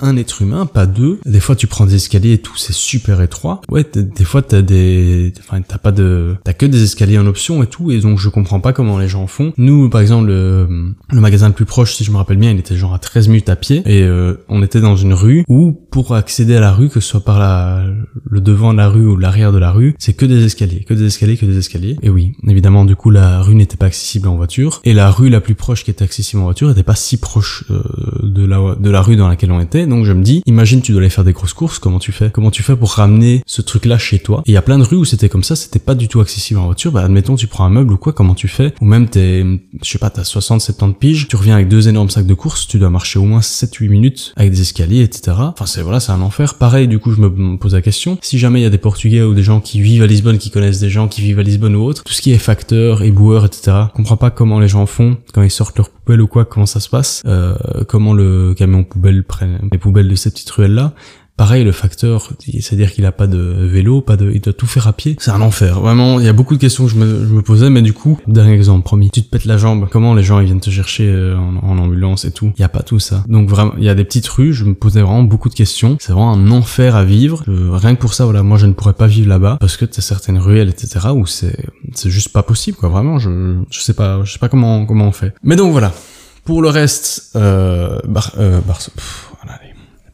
[0.00, 1.18] un être humain, pas deux.
[1.24, 3.60] Des fois, tu prends des escaliers et tout, c'est super étroit.
[3.70, 7.62] Ouais, des fois, t'as des, enfin, t'as pas de, t'as que des escaliers en option
[7.62, 9.52] et tout, et donc je comprends pas comment les gens font.
[9.56, 12.58] Nous, par exemple, le, le magasin le plus proche, si je me rappelle bien, il
[12.58, 15.72] était genre à 13 minutes à pied, et euh, on était dans une rue où,
[15.90, 17.84] pour accéder à la rue, que ce soit par la,
[18.28, 20.94] le devant de la rue ou l'arrière de la rue, c'est que des escaliers, que
[20.94, 21.96] des escaliers, que des escaliers.
[22.02, 25.28] Et oui, évidemment, du coup, la rue n'était pas accessible en voiture, et la rue
[25.28, 27.82] la plus proche qui était accessible en voiture n'était pas si proche euh,
[28.22, 30.92] de la, de la rue dans laquelle on était, donc je me dis, imagine tu
[30.92, 32.30] dois aller faire des grosses courses, comment tu fais?
[32.30, 34.42] Comment tu fais pour ramener ce truc-là chez toi?
[34.46, 36.20] Et il y a plein de rues où c'était comme ça, c'était pas du tout
[36.20, 36.92] accessible en voiture.
[36.92, 38.74] Bah admettons tu prends un meuble ou quoi, comment tu fais?
[38.80, 39.44] Ou même t'es,
[39.82, 42.66] je sais pas, t'as 60, 70 piges, tu reviens avec deux énormes sacs de courses,
[42.66, 45.36] tu dois marcher au moins 7-8 minutes avec des escaliers, etc.
[45.38, 46.54] Enfin c'est voilà, c'est un enfer.
[46.54, 49.22] Pareil, du coup je me pose la question, si jamais il y a des Portugais
[49.22, 51.76] ou des gens qui vivent à Lisbonne, qui connaissent des gens qui vivent à Lisbonne
[51.76, 53.76] ou autre, tout ce qui est facteur, éboueur, etc.
[53.88, 56.80] Je comprends pas comment les gens font quand ils sortent leur ou quoi, comment ça
[56.80, 57.54] se passe, euh,
[57.86, 60.92] comment le camion poubelle prenne les poubelles de ces petites ruelles là.
[61.38, 64.88] Pareil, le facteur, c'est-à-dire qu'il a pas de vélo, pas de, il doit tout faire
[64.88, 65.14] à pied.
[65.20, 65.78] C'est un enfer.
[65.78, 67.92] Vraiment, il y a beaucoup de questions que je me, je me posais, mais du
[67.92, 69.08] coup, dernier exemple, promis.
[69.12, 69.86] Tu te pètes la jambe.
[69.88, 72.52] Comment les gens, ils viennent te chercher euh, en, ambulance et tout?
[72.56, 73.22] Il y a pas tout ça.
[73.28, 75.96] Donc vraiment, il y a des petites rues, je me posais vraiment beaucoup de questions.
[76.00, 77.44] C'est vraiment un enfer à vivre.
[77.46, 80.02] rien que pour ça, voilà, moi, je ne pourrais pas vivre là-bas parce que t'as
[80.02, 81.56] certaines ruelles, etc., où c'est,
[81.94, 82.88] c'est juste pas possible, quoi.
[82.88, 85.32] Vraiment, je, je sais pas, je sais pas comment, comment on fait.
[85.44, 85.92] Mais donc voilà.
[86.44, 88.60] Pour le reste, euh, Bar, euh,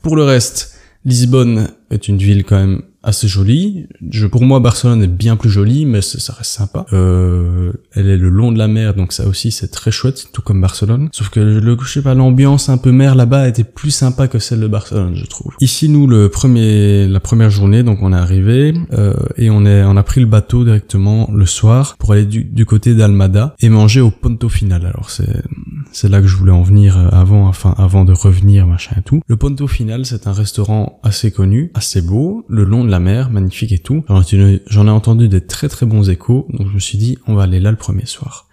[0.02, 0.73] Pour le reste,
[1.04, 3.86] Lisbonne est une ville quand même assez jolie.
[4.10, 6.86] Je, pour moi, Barcelone est bien plus jolie, mais ça, reste sympa.
[6.92, 10.42] Euh, elle est le long de la mer, donc ça aussi c'est très chouette, tout
[10.42, 11.08] comme Barcelone.
[11.12, 14.38] Sauf que le, je sais pas, l'ambiance un peu mer là-bas était plus sympa que
[14.38, 15.52] celle de Barcelone, je trouve.
[15.60, 19.84] Ici, nous, le premier, la première journée, donc on est arrivé euh, et on est,
[19.84, 23.68] on a pris le bateau directement le soir pour aller du, du côté d'Almada et
[23.68, 24.86] manger au Ponto Final.
[24.86, 25.42] Alors c'est,
[25.92, 29.20] c'est là que je voulais en venir avant, enfin avant de revenir, machin et tout.
[29.26, 33.30] Le Ponto Final, c'est un restaurant assez connu, assez beau, le long de la mer,
[33.30, 34.04] magnifique et tout.
[34.66, 37.44] J'en ai entendu des très très bons échos, donc je me suis dit, on va
[37.44, 38.48] aller là le premier soir.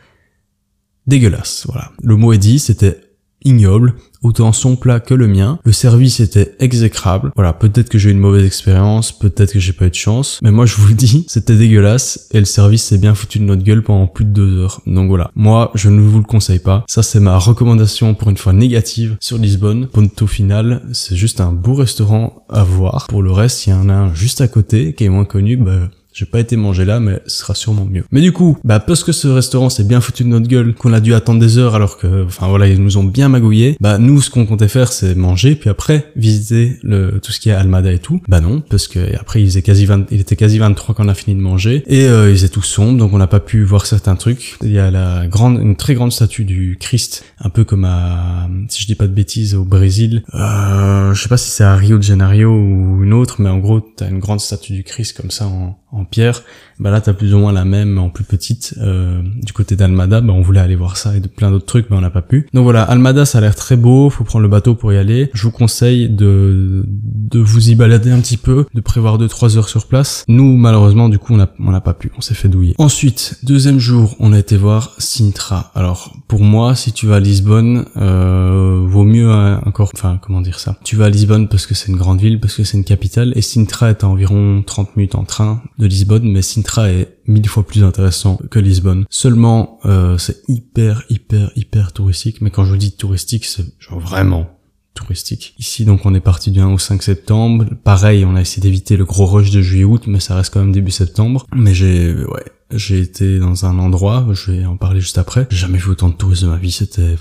[1.07, 1.91] Dégueulasse, voilà.
[2.01, 3.01] Le mot est dit, c'était
[3.43, 5.59] ignoble, autant son plat que le mien.
[5.63, 7.31] Le service était exécrable.
[7.35, 10.39] Voilà, peut-être que j'ai eu une mauvaise expérience, peut-être que j'ai pas eu de chance,
[10.41, 13.43] mais moi je vous le dis, c'était dégueulasse et le service s'est bien foutu de
[13.43, 14.81] notre gueule pendant plus de deux heures.
[14.85, 16.85] Donc voilà, moi je ne vous le conseille pas.
[16.87, 19.87] Ça c'est ma recommandation pour une fois négative sur Lisbonne.
[19.87, 23.07] Ponto final, c'est juste un beau restaurant à voir.
[23.07, 25.57] Pour le reste, il y en a un juste à côté qui est moins connu,
[25.57, 28.03] bah j'ai pas été manger là, mais ce sera sûrement mieux.
[28.11, 30.93] Mais du coup, bah parce que ce restaurant s'est bien foutu de notre gueule, qu'on
[30.93, 33.77] a dû attendre des heures alors que, enfin voilà, ils nous ont bien magouillé.
[33.79, 37.49] Bah nous, ce qu'on comptait faire, c'est manger, puis après visiter le tout ce qui
[37.49, 38.21] est Almada et tout.
[38.27, 41.09] Bah non, parce que après il était quasi 20, il était quasi 23 quand on
[41.09, 43.63] a fini de manger et euh, il était tout sombre, donc on n'a pas pu
[43.63, 44.57] voir certains trucs.
[44.61, 48.49] Il y a la grande, une très grande statue du Christ, un peu comme à,
[48.69, 50.23] si je dis pas de bêtises, au Brésil.
[50.33, 53.59] Euh, je sais pas si c'est à Rio de Janeiro ou une autre, mais en
[53.59, 56.43] gros, t'as une grande statue du Christ comme ça en en pierre,
[56.81, 60.19] bah là t'as plus ou moins la même en plus petite euh, du côté d'Almada.
[60.19, 62.23] Bah on voulait aller voir ça et de plein d'autres trucs, mais on n'a pas
[62.23, 62.47] pu.
[62.53, 65.29] Donc voilà, Almada ça a l'air très beau, faut prendre le bateau pour y aller.
[65.33, 69.69] Je vous conseille de de vous y balader un petit peu, de prévoir 2-3 heures
[69.69, 70.25] sur place.
[70.27, 72.73] Nous malheureusement du coup on n'a pas pu, on s'est fait douiller.
[72.79, 75.71] Ensuite deuxième jour, on a été voir Sintra.
[75.75, 79.31] Alors pour moi, si tu vas à Lisbonne, euh, vaut mieux
[79.65, 80.77] encore, enfin comment dire ça?
[80.83, 83.33] Tu vas à Lisbonne parce que c'est une grande ville, parce que c'est une capitale,
[83.35, 87.47] et Sintra est à environ 30 minutes en train de Lisbonne, mais Sintra Est mille
[87.47, 89.05] fois plus intéressant que Lisbonne.
[89.09, 92.41] Seulement, euh, c'est hyper, hyper, hyper touristique.
[92.41, 94.49] Mais quand je dis touristique, c'est genre vraiment
[94.93, 95.53] touristique.
[95.59, 97.65] Ici, donc, on est parti du 1 au 5 septembre.
[97.83, 100.71] Pareil, on a essayé d'éviter le gros rush de juillet-août, mais ça reste quand même
[100.71, 101.45] début septembre.
[101.53, 105.47] Mais j'ai, ouais, j'ai été dans un endroit, je vais en parler juste après.
[105.49, 107.15] J'ai jamais vu autant de touristes de ma vie, c'était,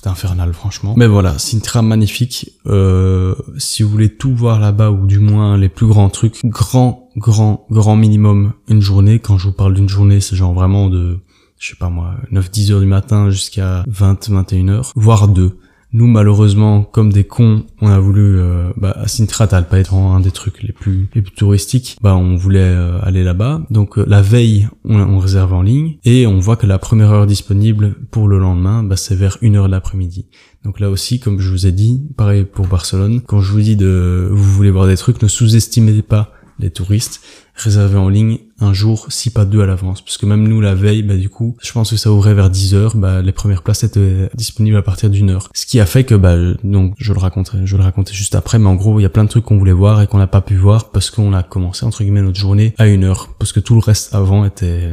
[0.00, 0.94] c'était infernal, franchement.
[0.96, 2.52] Mais voilà, Sintra magnifique.
[2.64, 7.10] Euh, si vous voulez tout voir là-bas, ou du moins les plus grands trucs, grand,
[7.18, 9.18] grand, grand minimum une journée.
[9.18, 11.18] Quand je vous parle d'une journée, c'est genre vraiment de,
[11.58, 15.58] je sais pas moi, 9-10 heures du matin jusqu'à 20-21 heures, voire deux.
[15.92, 20.20] Nous, malheureusement, comme des cons, on a voulu, euh, bah, à Sintra, pas être un
[20.20, 21.96] des trucs les plus, les plus touristiques.
[22.00, 23.62] Bah, on voulait euh, aller là-bas.
[23.70, 27.10] Donc, euh, la veille, on, on réserve en ligne et on voit que la première
[27.10, 30.26] heure disponible pour le lendemain, bah, c'est vers une heure de l'après-midi.
[30.64, 33.76] Donc là aussi, comme je vous ai dit, pareil pour Barcelone, quand je vous dis
[33.76, 37.22] de, vous voulez voir des trucs, ne sous-estimez pas les touristes,
[37.54, 40.02] réserver en ligne un jour, si pas deux à l'avance.
[40.02, 42.50] Parce que même nous, la veille, bah, du coup, je pense que ça ouvrait vers
[42.50, 45.48] 10 heures, bah, les premières places étaient disponibles à partir d'une heure.
[45.54, 48.58] Ce qui a fait que, bah, donc, je le raconterai, je le racontais juste après,
[48.58, 50.26] mais en gros, il y a plein de trucs qu'on voulait voir et qu'on n'a
[50.26, 53.30] pas pu voir parce qu'on a commencé, entre guillemets, notre journée à une heure.
[53.38, 54.88] Parce que tout le reste avant était,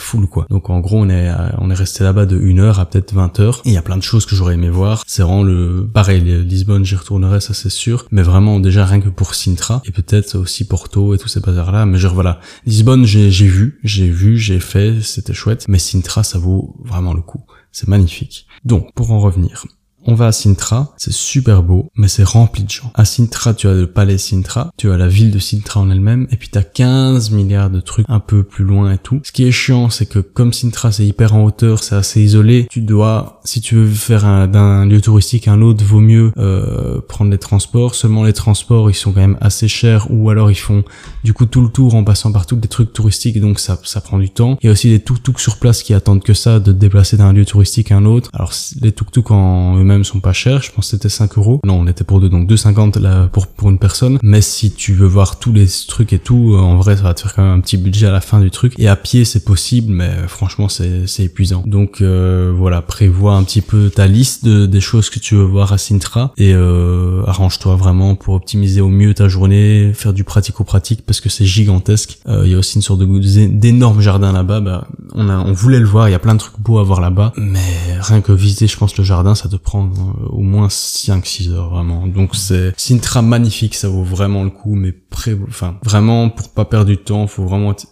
[0.00, 0.46] full quoi.
[0.50, 3.40] Donc en gros on est on est resté là-bas de 1 heure à peut-être 20
[3.40, 3.62] heures.
[3.64, 5.02] Et il y a plein de choses que j'aurais aimé voir.
[5.06, 9.08] C'est vraiment le pareil Lisbonne, j'y retournerai ça c'est sûr, mais vraiment déjà rien que
[9.08, 13.04] pour Sintra et peut-être aussi Porto et tous ces bazars là, mais genre voilà, Lisbonne
[13.04, 17.22] j'ai j'ai vu, j'ai vu, j'ai fait, c'était chouette, mais Sintra ça vaut vraiment le
[17.22, 17.42] coup.
[17.72, 18.46] C'est magnifique.
[18.64, 19.64] Donc pour en revenir,
[20.08, 22.90] on va à Sintra, c'est super beau, mais c'est rempli de gens.
[22.94, 26.26] À Sintra, tu as le palais Sintra, tu as la ville de Sintra en elle-même,
[26.30, 29.20] et puis tu as 15 milliards de trucs un peu plus loin et tout.
[29.22, 32.66] Ce qui est chiant, c'est que comme Sintra, c'est hyper en hauteur, c'est assez isolé,
[32.70, 37.02] tu dois, si tu veux faire d'un lieu touristique à un autre, vaut mieux euh,
[37.06, 37.94] prendre les transports.
[37.94, 40.84] Seulement les transports, ils sont quand même assez chers, ou alors ils font
[41.22, 44.00] du coup tout le tour en passant par tous des trucs touristiques, donc ça, ça
[44.00, 44.56] prend du temps.
[44.62, 47.18] Il y a aussi des tuk-tuk sur place qui attendent que ça, de te déplacer
[47.18, 48.30] d'un lieu touristique à un autre.
[48.32, 50.62] Alors les tuk-tuk en eux-mêmes sont pas chers.
[50.62, 51.60] Je pense que c'était 5 euros.
[51.64, 54.18] Non, on était pour deux, donc 2,50 là pour pour une personne.
[54.22, 57.22] Mais si tu veux voir tous les trucs et tout, en vrai, ça va te
[57.22, 58.74] faire quand même un petit budget à la fin du truc.
[58.78, 61.62] Et à pied, c'est possible, mais franchement, c'est épuisant.
[61.66, 65.44] Donc euh, voilà, prévois un petit peu ta liste de, des choses que tu veux
[65.44, 70.24] voir à Sintra et euh, arrange-toi vraiment pour optimiser au mieux ta journée, faire du
[70.24, 72.18] pratico-pratique parce que c'est gigantesque.
[72.28, 74.60] Euh, il y a aussi une sorte de d'énormes jardins là-bas.
[74.60, 76.08] Bah, on a on voulait le voir.
[76.08, 77.58] Il y a plein de trucs beaux à voir là-bas, mais
[78.00, 81.70] rien que visiter, je pense le jardin, ça te prend euh, au moins 5-6 heures
[81.70, 82.06] vraiment.
[82.06, 86.64] Donc c'est Sintra magnifique, ça vaut vraiment le coup, mais pré enfin vraiment pour pas
[86.64, 87.86] perdre du temps, faut vraiment être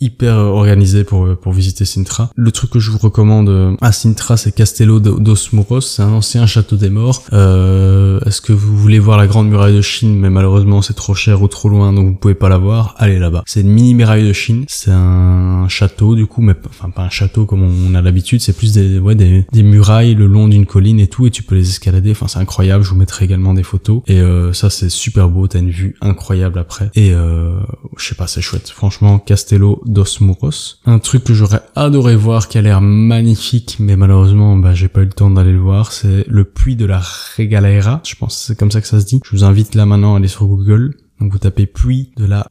[0.00, 2.30] hyper organisé pour pour visiter Sintra.
[2.36, 6.12] Le truc que je vous recommande euh, à Sintra, c'est Castello dos Muros, c'est un
[6.12, 7.22] ancien château des morts.
[7.32, 11.14] Euh, Est-ce que vous voulez voir la grande muraille de Chine, mais malheureusement c'est trop
[11.14, 12.94] cher ou trop loin, donc vous pouvez pas la voir.
[12.98, 13.42] Allez là-bas.
[13.46, 14.64] C'est une mini muraille de Chine.
[14.68, 18.40] C'est un château du coup, mais enfin pas un château comme on a l'habitude.
[18.40, 21.54] C'est plus des ouais des, murailles le long d'une colline et tout, et tu peux
[21.54, 22.10] les escalader.
[22.10, 22.84] Enfin c'est incroyable.
[22.84, 24.02] Je vous mettrai également des photos.
[24.06, 25.48] Et euh, ça c'est super beau.
[25.48, 26.90] T'as une vue incroyable après.
[26.94, 27.58] Et euh,
[27.96, 28.68] je sais pas, c'est chouette.
[28.68, 30.80] Franchement, Castello dos Muros.
[30.84, 35.00] Un truc que j'aurais adoré voir qui a l'air magnifique, mais malheureusement, bah, j'ai pas
[35.00, 37.00] eu le temps d'aller le voir, c'est le puits de la
[37.36, 38.00] Regalera.
[38.04, 39.20] Je pense que c'est comme ça que ça se dit.
[39.24, 40.96] Je vous invite là maintenant à aller sur Google.
[41.20, 42.46] Donc vous tapez puits de la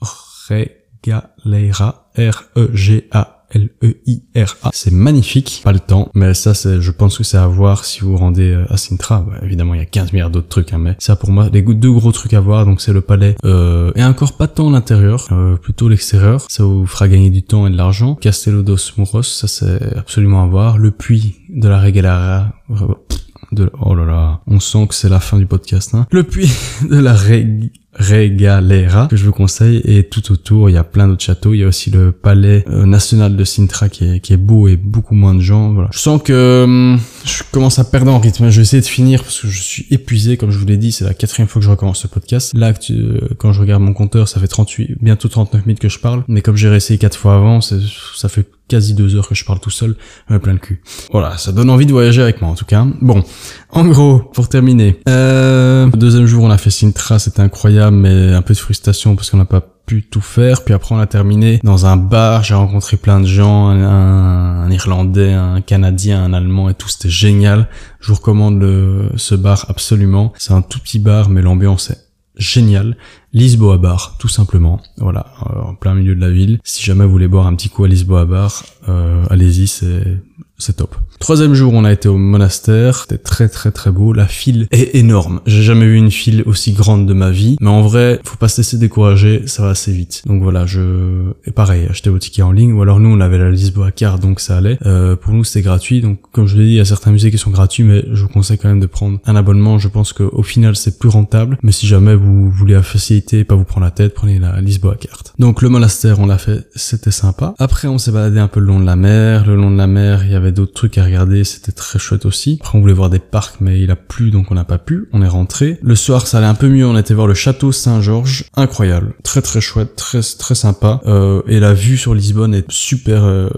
[0.50, 4.70] Regalera, R-E-G-A L-E-I-R-A.
[4.74, 8.02] C'est magnifique, pas le temps, mais ça, c'est, je pense que c'est à voir si
[8.02, 9.26] vous rendez euh, à Sintra.
[9.42, 11.92] évidemment, il y a 15 milliards d'autres trucs, hein, mais ça pour moi, les deux
[11.92, 15.56] gros trucs à voir, donc c'est le palais, euh, et encore pas tant l'intérieur, euh,
[15.56, 16.46] plutôt l'extérieur.
[16.50, 18.16] Ça vous fera gagner du temps et de l'argent.
[18.16, 20.78] Castello dos Muros, ça c'est absolument à voir.
[20.78, 25.46] Le puits de la Regalara, oh là là, on sent que c'est la fin du
[25.46, 26.08] podcast, hein.
[26.12, 26.52] Le puits
[26.90, 29.82] de la Regalara Regalera que je vous conseille.
[29.86, 31.54] Et tout autour il y a plein d'autres châteaux.
[31.54, 34.68] Il y a aussi le palais euh, national de Sintra qui est, qui est beau
[34.68, 35.74] et beaucoup moins de gens.
[35.74, 35.90] Voilà.
[35.92, 38.50] Je sens que hum, je commence à perdre en rythme.
[38.50, 40.92] Je vais essayer de finir parce que je suis épuisé comme je vous l'ai dit.
[40.92, 42.54] C'est la quatrième fois que je recommence ce podcast.
[42.54, 46.00] Là euh, quand je regarde mon compteur ça fait 38 bientôt 39 minutes que je
[46.00, 46.24] parle.
[46.28, 49.60] Mais comme j'ai réessayé quatre fois avant ça fait quasi deux heures que je parle
[49.60, 49.96] tout seul,
[50.28, 50.82] plein le cul.
[51.12, 52.86] Voilà, ça donne envie de voyager avec moi en tout cas.
[53.02, 53.24] Bon,
[53.70, 58.42] en gros, pour terminer, euh, deuxième jour on a fait Sintra, c'était incroyable, mais un
[58.42, 60.64] peu de frustration parce qu'on n'a pas pu tout faire.
[60.64, 65.34] Puis après on a terminé dans un bar, j'ai rencontré plein de gens, un, Irlandais,
[65.34, 67.68] un Canadien, un Allemand et tout, c'était génial.
[68.00, 70.34] Je vous recommande le, ce bar absolument.
[70.38, 72.06] C'est un tout petit bar, mais l'ambiance est
[72.38, 72.98] génial.
[73.34, 74.82] Lisboa Bar, tout simplement.
[74.98, 76.60] Voilà, euh, en plein milieu de la ville.
[76.64, 80.18] Si jamais vous voulez boire un petit coup à Lisboa Bar, euh, allez-y, c'est
[80.58, 80.96] c'est top.
[81.20, 82.98] Troisième jour, on a été au monastère.
[82.98, 84.14] C'était très très très beau.
[84.14, 85.42] La file est énorme.
[85.46, 87.58] J'ai jamais vu une file aussi grande de ma vie.
[87.62, 89.44] Mais en vrai, faut pas se laisser décourager.
[89.46, 90.24] Ça va assez vite.
[90.26, 91.32] Donc voilà, je...
[91.46, 92.74] Et pareil, acheter vos tickets en ligne.
[92.74, 94.78] Ou alors nous, on avait la Lisboa carte, donc ça allait.
[94.86, 96.02] Euh, pour nous, c'était gratuit.
[96.02, 98.22] Donc comme je l'ai dit, il y a certains musées qui sont gratuits, mais je
[98.22, 99.80] vous conseille quand même de prendre un abonnement.
[99.80, 101.58] Je pense qu'au final, c'est plus rentable.
[101.64, 104.96] Mais si jamais vous voulez la facilité, pas vous prendre la tête, prenez la Lisboa
[104.96, 105.34] carte.
[105.40, 106.68] Donc le monastère, on l'a fait.
[106.76, 107.56] C'était sympa.
[107.58, 109.46] Après, on s'est baladé un peu le long de la mer.
[109.48, 112.26] Le long de la mer, il y avait d'autres trucs à regarder, c'était très chouette
[112.26, 112.58] aussi.
[112.62, 115.08] Après on voulait voir des parcs mais il a plu donc on n'a pas pu,
[115.14, 115.80] on est rentré.
[115.82, 119.42] Le soir ça allait un peu mieux, on était voir le château Saint-Georges, incroyable, très
[119.42, 121.02] très chouette, très très sympa.
[121.06, 123.50] Euh, et la vue sur Lisbonne est super, euh,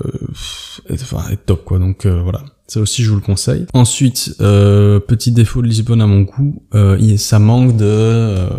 [0.91, 2.41] enfin est top quoi, donc euh, voilà.
[2.69, 3.65] Ça aussi, je vous le conseille.
[3.73, 8.49] Ensuite, euh, petit défaut de Lisbonne à mon goût, euh, ça manque de, euh,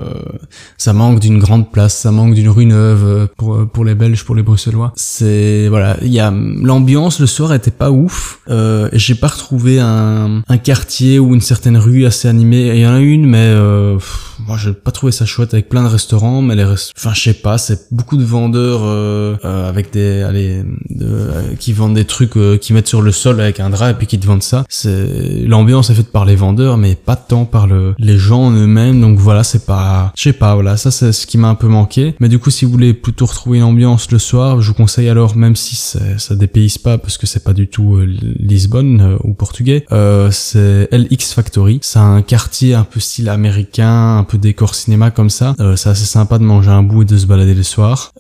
[0.79, 4.25] ça manque d'une grande place, ça manque d'une rue neuve euh, pour pour les Belges,
[4.25, 4.93] pour les Bruxellois.
[4.97, 8.41] C'est voilà, il y a l'ambiance le soir était pas ouf.
[8.49, 12.69] Euh, J'ai pas retrouvé un, un quartier ou une certaine rue assez animée.
[12.75, 13.99] Il y en a une, mais euh,
[14.47, 17.35] moi j'ai pas trouvé ça chouette avec plein de restaurants, mais les, enfin je sais
[17.35, 22.07] pas, c'est beaucoup de vendeurs euh, euh, avec des, allez, de, euh, qui vendent des
[22.07, 24.65] trucs qui mettent sur le sol avec un drap puis qui te vendent ça.
[24.69, 29.01] C'est l'ambiance est faite par les vendeurs, mais pas tant par le, les gens eux-mêmes.
[29.01, 31.69] Donc voilà, c'est pas, je sais pas, voilà, ça c'est ce qui m'a un peu
[31.69, 32.15] manqué.
[32.21, 35.09] Mais du coup, si vous voulez plutôt retrouver une ambiance le soir, je vous conseille
[35.09, 38.07] alors, même si ça dépayse pas parce que c'est pas du tout euh,
[38.39, 41.81] Lisbonne euh, ou portugais, euh, c'est LX Factory.
[41.83, 45.55] C'est un quartier un peu style américain, un peu décor cinéma comme ça.
[45.77, 48.13] C'est assez sympa de manger un bout et de se balader le soir.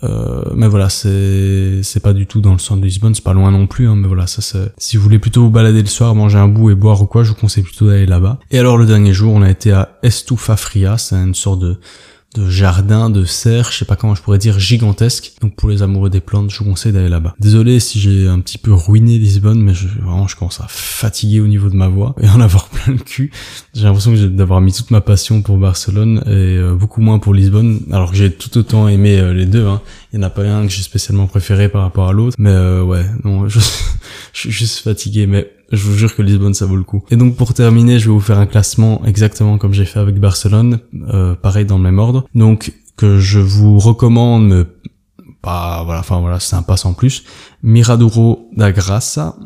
[0.54, 3.50] Mais voilà, c'est c'est pas du tout dans le centre de Lisbonne, c'est pas loin
[3.50, 3.88] non plus.
[3.88, 6.48] Hein, mais voilà, ça c'est si vous voulez plutôt vous balader le soir, manger un
[6.48, 8.38] bout et boire ou quoi, je vous conseille plutôt d'aller là-bas.
[8.50, 11.78] Et alors le dernier jour, on a été à Estufa Fria, c'est une sorte de
[12.34, 15.32] de jardin, de serre, je sais pas comment je pourrais dire, gigantesque.
[15.40, 17.34] Donc pour les amoureux des plantes, je vous conseille d'aller là-bas.
[17.40, 21.40] Désolé si j'ai un petit peu ruiné Lisbonne, mais je, vraiment je commence à fatiguer
[21.40, 23.30] au niveau de ma voix et en avoir plein le cul.
[23.74, 27.80] J'ai l'impression d'avoir mis toute ma passion pour Barcelone et euh, beaucoup moins pour Lisbonne,
[27.92, 29.66] alors que j'ai tout autant aimé euh, les deux.
[29.66, 29.80] Hein.
[30.12, 32.50] Il n'y en a pas un que j'ai spécialement préféré par rapport à l'autre, mais
[32.50, 33.58] euh, ouais, non, je,
[34.32, 37.04] je suis juste fatigué, mais je vous jure que Lisbonne ça vaut le coup.
[37.10, 40.18] Et donc pour terminer, je vais vous faire un classement exactement comme j'ai fait avec
[40.18, 40.80] Barcelone,
[41.12, 42.26] euh, pareil dans le même ordre.
[42.34, 44.66] Donc que je vous recommande,
[45.42, 47.24] pas voilà, enfin voilà, c'est un pas sans plus.
[47.62, 49.36] Miradoro da Graça.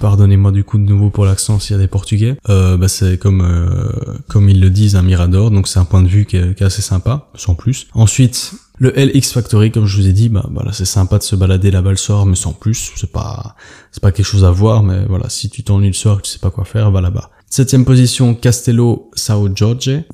[0.00, 2.36] Pardonnez-moi du coup de nouveau pour l'accent s'il y a des Portugais.
[2.50, 6.02] Euh, bah c'est comme euh, comme ils le disent un mirador, donc c'est un point
[6.02, 7.86] de vue qui est assez sympa, sans plus.
[7.94, 11.36] Ensuite le LX Factory, comme je vous ai dit, bah, voilà, c'est sympa de se
[11.36, 12.92] balader là-bas le soir, mais sans plus.
[12.96, 13.56] C'est pas,
[13.90, 16.30] c'est pas quelque chose à voir, mais voilà, si tu t'ennuies le soir, que tu
[16.30, 17.30] sais pas quoi faire, va là-bas.
[17.50, 20.04] Septième position, Castello Sao Jorge.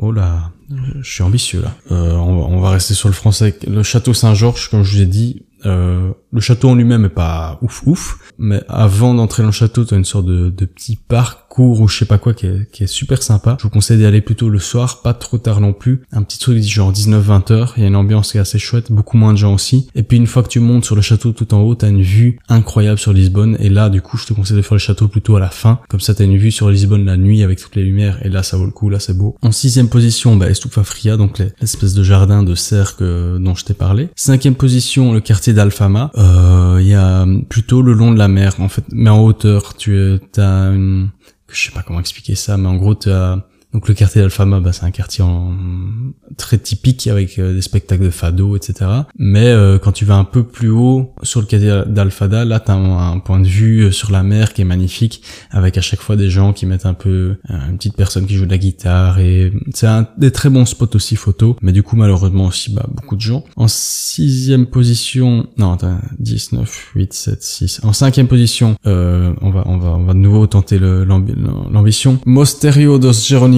[0.00, 0.52] oh là,
[1.00, 1.74] je suis ambitieux là.
[1.92, 3.58] Euh, on, va, rester sur le français.
[3.66, 7.58] Le château Saint-Georges, comme je vous ai dit, euh, le château en lui-même est pas
[7.62, 11.88] ouf ouf, mais avant d'entrer dans le château, tu une sorte de petit parc ou
[11.88, 13.56] je sais pas quoi qui est, super sympa.
[13.58, 16.02] Je vous conseille d'y aller plutôt le soir, pas trop tard non plus.
[16.12, 17.74] Un petit truc genre 19-20 heures.
[17.76, 19.88] Il y a une ambiance qui est assez chouette, beaucoup moins de gens aussi.
[19.94, 22.02] Et puis une fois que tu montes sur le château tout en haut, t'as une
[22.02, 23.56] vue incroyable sur Lisbonne.
[23.60, 25.80] Et là, du coup, je te conseille de faire le château plutôt à la fin.
[25.88, 28.24] Comme ça, t'as une vue sur Lisbonne la nuit avec toutes les lumières.
[28.24, 28.90] Et là, ça vaut le coup.
[28.90, 29.36] Là, c'est beau.
[29.42, 33.74] En sixième position, bah, Estufa Fria, donc l'espèce de jardin de cercle dont je t'ai
[33.74, 34.08] parlé.
[34.16, 36.10] Cinquième position, le quartier d'Alfama.
[36.16, 39.74] Euh, il y a plutôt le long de la mer, en fait, mais en hauteur.
[39.76, 41.08] Tu as une
[41.50, 43.10] je sais pas comment expliquer ça, mais en gros, tu
[43.74, 45.52] donc le quartier d'Alfama, bah, c'est un quartier en...
[46.38, 48.90] très typique avec euh, des spectacles de fado, etc.
[49.18, 52.70] Mais euh, quand tu vas un peu plus haut sur le quartier d'Alfada, là tu
[52.70, 56.00] as un, point de vue euh, sur la mer qui est magnifique, avec à chaque
[56.00, 59.18] fois des gens qui mettent un peu une petite personne qui joue de la guitare
[59.18, 61.56] et c'est un des très bons spots aussi photo.
[61.60, 63.44] Mais du coup malheureusement aussi bah, beaucoup de gens.
[63.56, 67.80] En sixième position, non attends, 10, 9, 8, 7, 6.
[67.82, 72.18] En cinquième position, on va on va on va de nouveau tenter l'ambition.
[72.24, 73.57] Mosterio dos Geronimo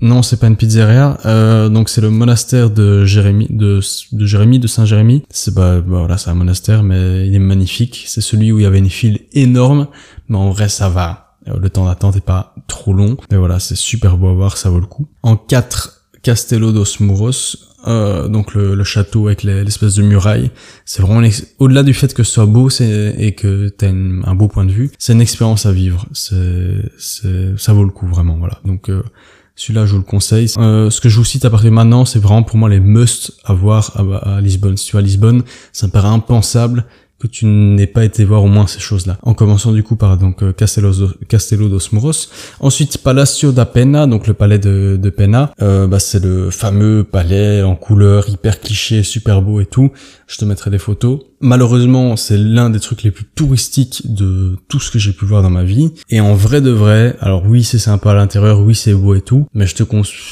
[0.00, 1.18] non, c'est pas une pizzeria.
[1.26, 3.80] Euh, donc c'est le monastère de Jérémie, de,
[4.12, 5.24] de Jérémie, de Saint Jérémie.
[5.30, 8.04] C'est bah, voilà, c'est un monastère, mais il est magnifique.
[8.06, 9.88] C'est celui où il y avait une file énorme,
[10.28, 11.36] mais en vrai ça va.
[11.48, 14.56] Euh, le temps d'attente est pas trop long, mais voilà, c'est super beau à voir,
[14.56, 15.08] ça vaut le coup.
[15.22, 20.50] En 4, Castello dos Muros, euh, donc le, château avec l'espèce de muraille.
[20.84, 21.26] C'est vraiment
[21.58, 24.72] au-delà du fait que ce soit beau et que tu as un beau point de
[24.72, 26.06] vue, c'est une expérience à vivre.
[26.12, 26.36] C'est
[27.56, 28.36] ça vaut le coup vraiment.
[28.36, 28.58] Voilà.
[28.64, 29.02] Donc euh,
[29.54, 30.50] celui-là, je vous le conseille.
[30.58, 32.80] Euh, ce que je vous cite à partir de maintenant, c'est vraiment pour moi les
[32.80, 34.76] must à voir à, à Lisbonne.
[34.76, 36.84] Si tu vas à Lisbonne, ça me paraît impensable
[37.18, 39.18] que tu n'aies pas été voir au moins ces choses-là.
[39.22, 42.12] En commençant du coup par donc euh, Castello, dos Muros.
[42.60, 45.52] Ensuite Palacio da Pena, donc le palais de, de Pena.
[45.60, 49.90] Euh, bah, c'est le fameux palais en couleur hyper cliché, super beau et tout.
[50.28, 51.20] Je te mettrai des photos.
[51.40, 55.42] Malheureusement, c'est l'un des trucs les plus touristiques de tout ce que j'ai pu voir
[55.42, 55.92] dans ma vie.
[56.10, 59.20] Et en vrai de vrai, alors oui, c'est sympa à l'intérieur, oui, c'est beau et
[59.20, 59.82] tout, mais je te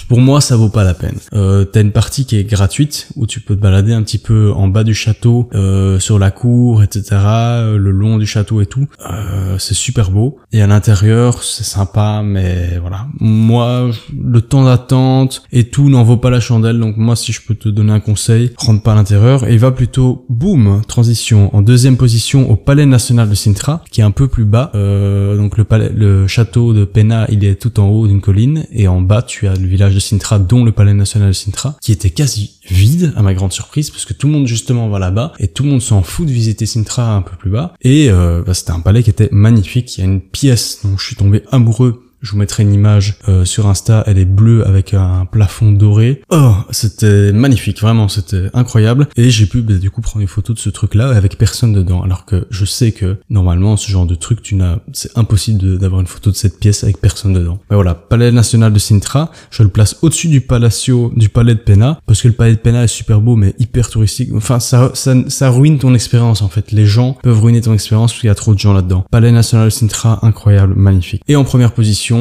[0.08, 1.18] pour moi, ça vaut pas la peine.
[1.32, 4.52] Euh, t'as une partie qui est gratuite où tu peux te balader un petit peu
[4.52, 8.66] en bas du château, euh, sur la cour, etc., euh, le long du château et
[8.66, 8.86] tout.
[9.10, 10.38] Euh, c'est super beau.
[10.52, 13.06] Et à l'intérieur, c'est sympa, mais voilà.
[13.18, 13.90] Moi,
[14.22, 16.78] le temps d'attente et tout n'en vaut pas la chandelle.
[16.78, 19.72] Donc moi, si je peux te donner un conseil, rentre pas à l'intérieur et va
[19.86, 24.26] plutôt, boum, transition en deuxième position au Palais National de Sintra, qui est un peu
[24.26, 24.72] plus bas.
[24.74, 28.66] Euh, donc le palais, le château de Pena, il est tout en haut d'une colline
[28.72, 31.76] et en bas, tu as le village de Sintra, dont le Palais National de Sintra,
[31.80, 34.98] qui était quasi vide à ma grande surprise parce que tout le monde justement va
[34.98, 38.10] là-bas et tout le monde s'en fout de visiter Sintra un peu plus bas et
[38.10, 41.06] euh, bah, c'était un palais qui était magnifique il y a une pièce dont je
[41.06, 44.02] suis tombé amoureux je vous mettrai une image euh, sur Insta.
[44.06, 46.22] Elle est bleue avec un plafond doré.
[46.30, 49.06] Oh, c'était magnifique, vraiment, c'était incroyable.
[49.16, 52.02] Et j'ai pu bah, du coup prendre une photo de ce truc-là avec personne dedans.
[52.02, 56.00] Alors que je sais que normalement, ce genre de truc, tu n'as, c'est impossible d'avoir
[56.00, 57.60] une photo de cette pièce avec personne dedans.
[57.70, 59.30] Mais voilà, Palais national de Sintra.
[59.50, 62.60] Je le place au-dessus du Palacio, du Palais de Pena, parce que le Palais de
[62.60, 64.30] Pena est super beau, mais hyper touristique.
[64.34, 66.72] Enfin, ça, ça, ça ruine ton expérience en fait.
[66.72, 69.04] Les gens peuvent ruiner ton expérience parce qu'il y a trop de gens là-dedans.
[69.12, 71.22] Palais national de Sintra, incroyable, magnifique.
[71.28, 72.15] Et en première position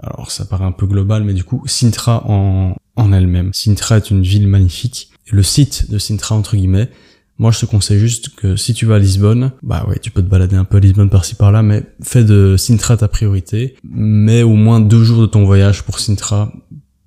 [0.00, 3.52] alors ça paraît un peu global, mais du coup, Sintra en, en elle-même.
[3.52, 5.10] Sintra est une ville magnifique.
[5.30, 6.90] le site de Sintra, entre guillemets,
[7.38, 10.22] moi je te conseille juste que si tu vas à Lisbonne, bah ouais, tu peux
[10.22, 13.76] te balader un peu à Lisbonne par-ci par-là, mais fais de Sintra ta priorité.
[13.84, 16.52] Mets au moins deux jours de ton voyage pour Sintra,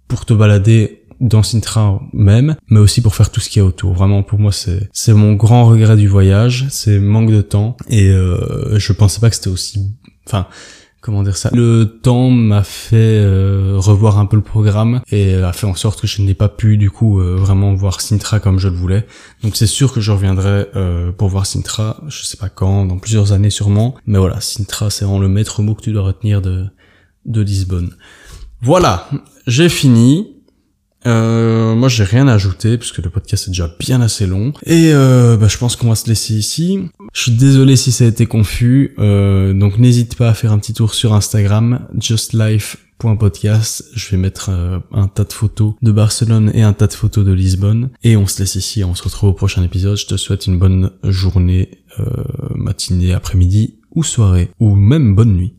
[0.07, 3.65] pour te balader dans Sintra même, mais aussi pour faire tout ce qu'il y a
[3.65, 3.93] autour.
[3.93, 8.09] Vraiment, pour moi, c'est c'est mon grand regret du voyage, c'est manque de temps, et
[8.09, 9.95] euh, je pensais pas que c'était aussi...
[10.25, 10.47] Enfin,
[11.01, 11.49] comment dire ça?
[11.53, 16.01] Le temps m'a fait euh, revoir un peu le programme et a fait en sorte
[16.01, 19.05] que je n'ai pas pu du coup euh, vraiment voir Sintra comme je le voulais.
[19.43, 22.97] Donc c'est sûr que je reviendrai euh, pour voir Sintra je sais pas quand dans
[22.97, 23.95] plusieurs années sûrement.
[24.05, 26.65] Mais voilà Sintra c'est vraiment le maître mot que tu dois retenir de
[27.25, 27.91] de Lisbonne.
[28.61, 29.09] Voilà
[29.47, 30.38] j'ai fini
[31.05, 34.91] euh, moi j'ai rien à ajouter puisque le podcast est déjà bien assez long et
[34.93, 36.79] euh, bah, je pense qu'on va se laisser ici.
[37.13, 40.59] Je suis désolé si ça a été confus, euh, donc n'hésite pas à faire un
[40.59, 43.85] petit tour sur Instagram justlife.podcast.
[43.93, 47.25] Je vais mettre euh, un tas de photos de Barcelone et un tas de photos
[47.25, 48.83] de Lisbonne et on se laisse ici.
[48.83, 49.97] On se retrouve au prochain épisode.
[49.97, 52.05] Je te souhaite une bonne journée, euh,
[52.55, 55.53] matinée, après-midi ou soirée ou même bonne nuit.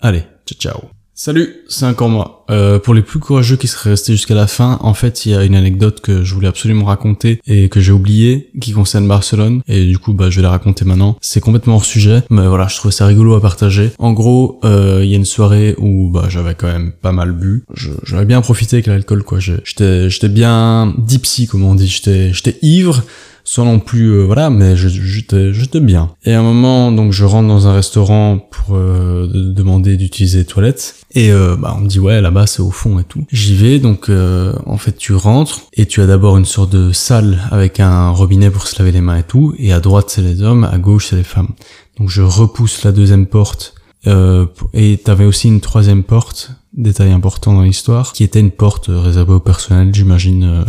[0.00, 1.01] Allez, ciao ciao.
[1.24, 2.44] Salut, c'est encore moi.
[2.50, 5.36] Euh, pour les plus courageux qui seraient restés jusqu'à la fin, en fait, il y
[5.36, 9.62] a une anecdote que je voulais absolument raconter et que j'ai oublié, qui concerne Barcelone.
[9.68, 11.16] Et du coup, bah, je vais la raconter maintenant.
[11.20, 13.92] C'est complètement hors sujet, mais voilà, je trouvais ça rigolo à partager.
[14.00, 17.30] En gros, euh, il y a une soirée où bah, j'avais quand même pas mal
[17.30, 17.66] bu.
[18.02, 19.38] J'avais bien profité avec l'alcool, quoi.
[19.38, 21.86] J'étais, bien dipsy, comme on dit.
[21.86, 23.04] J'étais ivre
[23.44, 26.10] sans non plus euh, voilà mais j'étais j'étais bien.
[26.24, 30.44] Et à un moment donc je rentre dans un restaurant pour euh, demander d'utiliser les
[30.44, 30.96] toilettes.
[31.14, 33.24] Et euh, bah on me dit ouais là-bas c'est au fond et tout.
[33.30, 37.38] J'y vais donc en fait tu rentres et tu as d'abord une sorte de salle
[37.50, 39.54] avec un robinet pour se laver les mains et tout.
[39.58, 41.50] Et à droite c'est les hommes à gauche c'est les femmes.
[41.98, 43.74] Donc je repousse la deuxième porte
[44.06, 48.86] euh, et t'avais aussi une troisième porte, détail important dans l'histoire, qui était une porte
[48.88, 50.44] réservée au personnel, j'imagine.
[50.44, 50.64] Euh,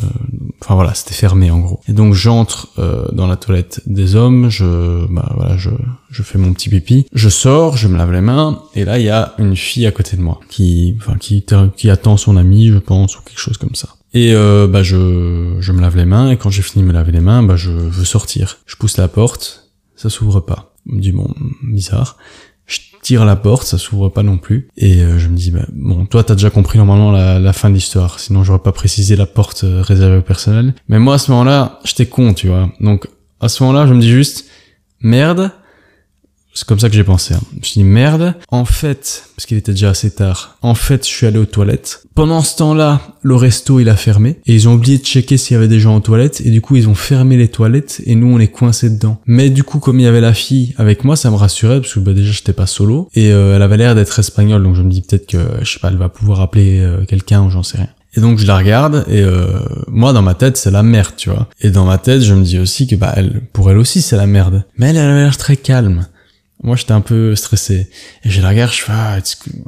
[0.61, 1.79] enfin voilà, c'était fermé en gros.
[1.87, 5.69] Et donc j'entre euh, dans la toilette des hommes, je, bah voilà, je,
[6.09, 9.05] je fais mon petit pipi, je sors, je me lave les mains, et là il
[9.05, 11.45] y a une fille à côté de moi qui, enfin qui,
[11.77, 13.89] qui attend son ami, je pense, ou quelque chose comme ça.
[14.13, 16.93] Et euh, bah je, je me lave les mains, et quand j'ai fini de me
[16.93, 18.57] laver les mains, bah je veux sortir.
[18.65, 20.73] Je pousse la porte, ça s'ouvre pas.
[20.89, 21.33] On me bon,
[21.63, 22.17] bizarre
[23.03, 24.69] tire la porte, ça s'ouvre pas non plus.
[24.77, 27.75] Et euh, je me dis, bah, bon, toi t'as déjà compris normalement la, fin de
[27.75, 30.73] l'histoire, sinon j'aurais pas précisé la porte euh, réservée au personnel.
[30.89, 32.69] Mais moi à ce moment-là, j'étais con, tu vois.
[32.79, 33.07] Donc
[33.39, 34.45] à ce moment-là, je me dis juste,
[35.01, 35.51] merde,
[36.53, 37.33] c'est comme ça que j'ai pensé.
[37.33, 37.41] Hein.
[37.53, 38.35] Je me suis dit merde.
[38.49, 40.57] En fait, parce qu'il était déjà assez tard.
[40.61, 42.03] En fait, je suis allé aux toilettes.
[42.15, 45.55] Pendant ce temps-là, le resto il a fermé et ils ont oublié de checker s'il
[45.55, 48.13] y avait des gens aux toilettes et du coup ils ont fermé les toilettes et
[48.13, 49.19] nous on est coincés dedans.
[49.25, 51.93] Mais du coup comme il y avait la fille avec moi, ça me rassurait parce
[51.93, 54.83] que bah, déjà j'étais pas solo et euh, elle avait l'air d'être espagnole donc je
[54.83, 57.63] me dis peut-être que je sais pas, elle va pouvoir appeler euh, quelqu'un ou j'en
[57.63, 57.89] sais rien.
[58.15, 61.31] Et donc je la regarde et euh, moi dans ma tête c'est la merde, tu
[61.31, 61.47] vois.
[61.61, 64.17] Et dans ma tête je me dis aussi que bah elle, pour elle aussi c'est
[64.17, 64.65] la merde.
[64.77, 66.05] Mais elle, elle avait l'air très calme.
[66.63, 67.89] Moi, j'étais un peu stressé.
[68.23, 69.17] Et je la regarde, je fais, ah,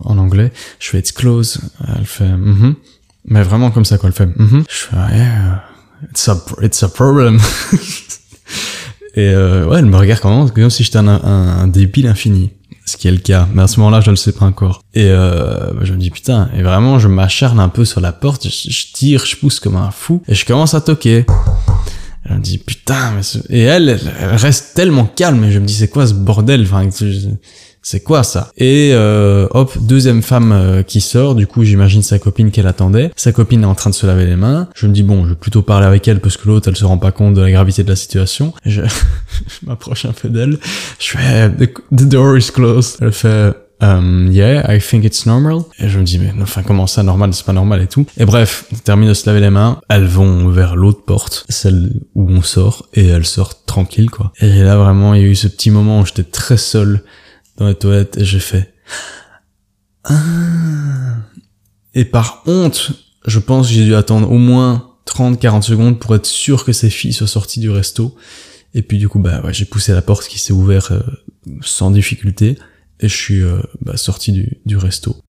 [0.03, 1.59] en anglais, je fais, it's close.
[1.97, 2.75] Elle fait, mm -hmm.
[3.25, 4.09] Mais vraiment comme ça, quoi.
[4.09, 4.63] Elle fait, mm -hmm.
[4.69, 5.63] Je fais, yeah,
[6.09, 7.39] it's a, it's a problem.
[9.15, 12.51] et euh, ouais, elle me regarde comme, comme si j'étais un, un, débile infini.
[12.85, 13.47] Ce qui est le cas.
[13.53, 14.83] Mais à ce moment-là, je ne le sais pas encore.
[14.93, 18.47] Et euh, je me dis, putain, et vraiment, je m'acharne un peu sur la porte,
[18.47, 21.25] je tire, je pousse comme un fou, et je commence à toquer.
[22.27, 25.65] Elle me dit putain, mais ce- et elle, elle, reste tellement calme et je me
[25.65, 26.87] dis c'est quoi ce bordel, enfin
[27.81, 28.49] c'est quoi ça?
[28.57, 33.11] Et euh, hop, deuxième femme euh, qui sort, du coup j'imagine sa copine qu'elle attendait.
[33.15, 34.67] Sa copine est en train de se laver les mains.
[34.75, 36.83] Je me dis bon, je vais plutôt parler avec elle parce que l'autre elle se
[36.85, 38.53] rend pas compte de la gravité de la situation.
[38.65, 38.81] Je,
[39.67, 40.57] m'approche un peu d'elle.
[40.99, 41.49] Je fais
[41.95, 42.95] the door is closed.
[43.01, 45.63] Elle fait Um, yeah, I think it's normal.
[45.79, 48.05] Et je me dis, mais enfin, comment ça, normal, c'est pas normal et tout.
[48.17, 49.81] Et bref, on termine de se laver les mains.
[49.89, 54.31] Elles vont vers l'autre porte, celle où on sort, et elles sortent tranquille, quoi.
[54.39, 57.03] Et là, vraiment, il y a eu ce petit moment où j'étais très seul
[57.57, 58.73] dans les toilettes, et j'ai fait,
[60.05, 60.13] ah.
[61.93, 62.91] Et par honte,
[63.25, 66.89] je pense que j'ai dû attendre au moins 30-40 secondes pour être sûr que ces
[66.89, 68.15] filles soient sorties du resto.
[68.73, 71.01] Et puis du coup, bah ouais, j'ai poussé la porte qui s'est ouverte euh,
[71.61, 72.57] sans difficulté
[72.99, 75.24] et je suis euh, bah, sorti du, du resto.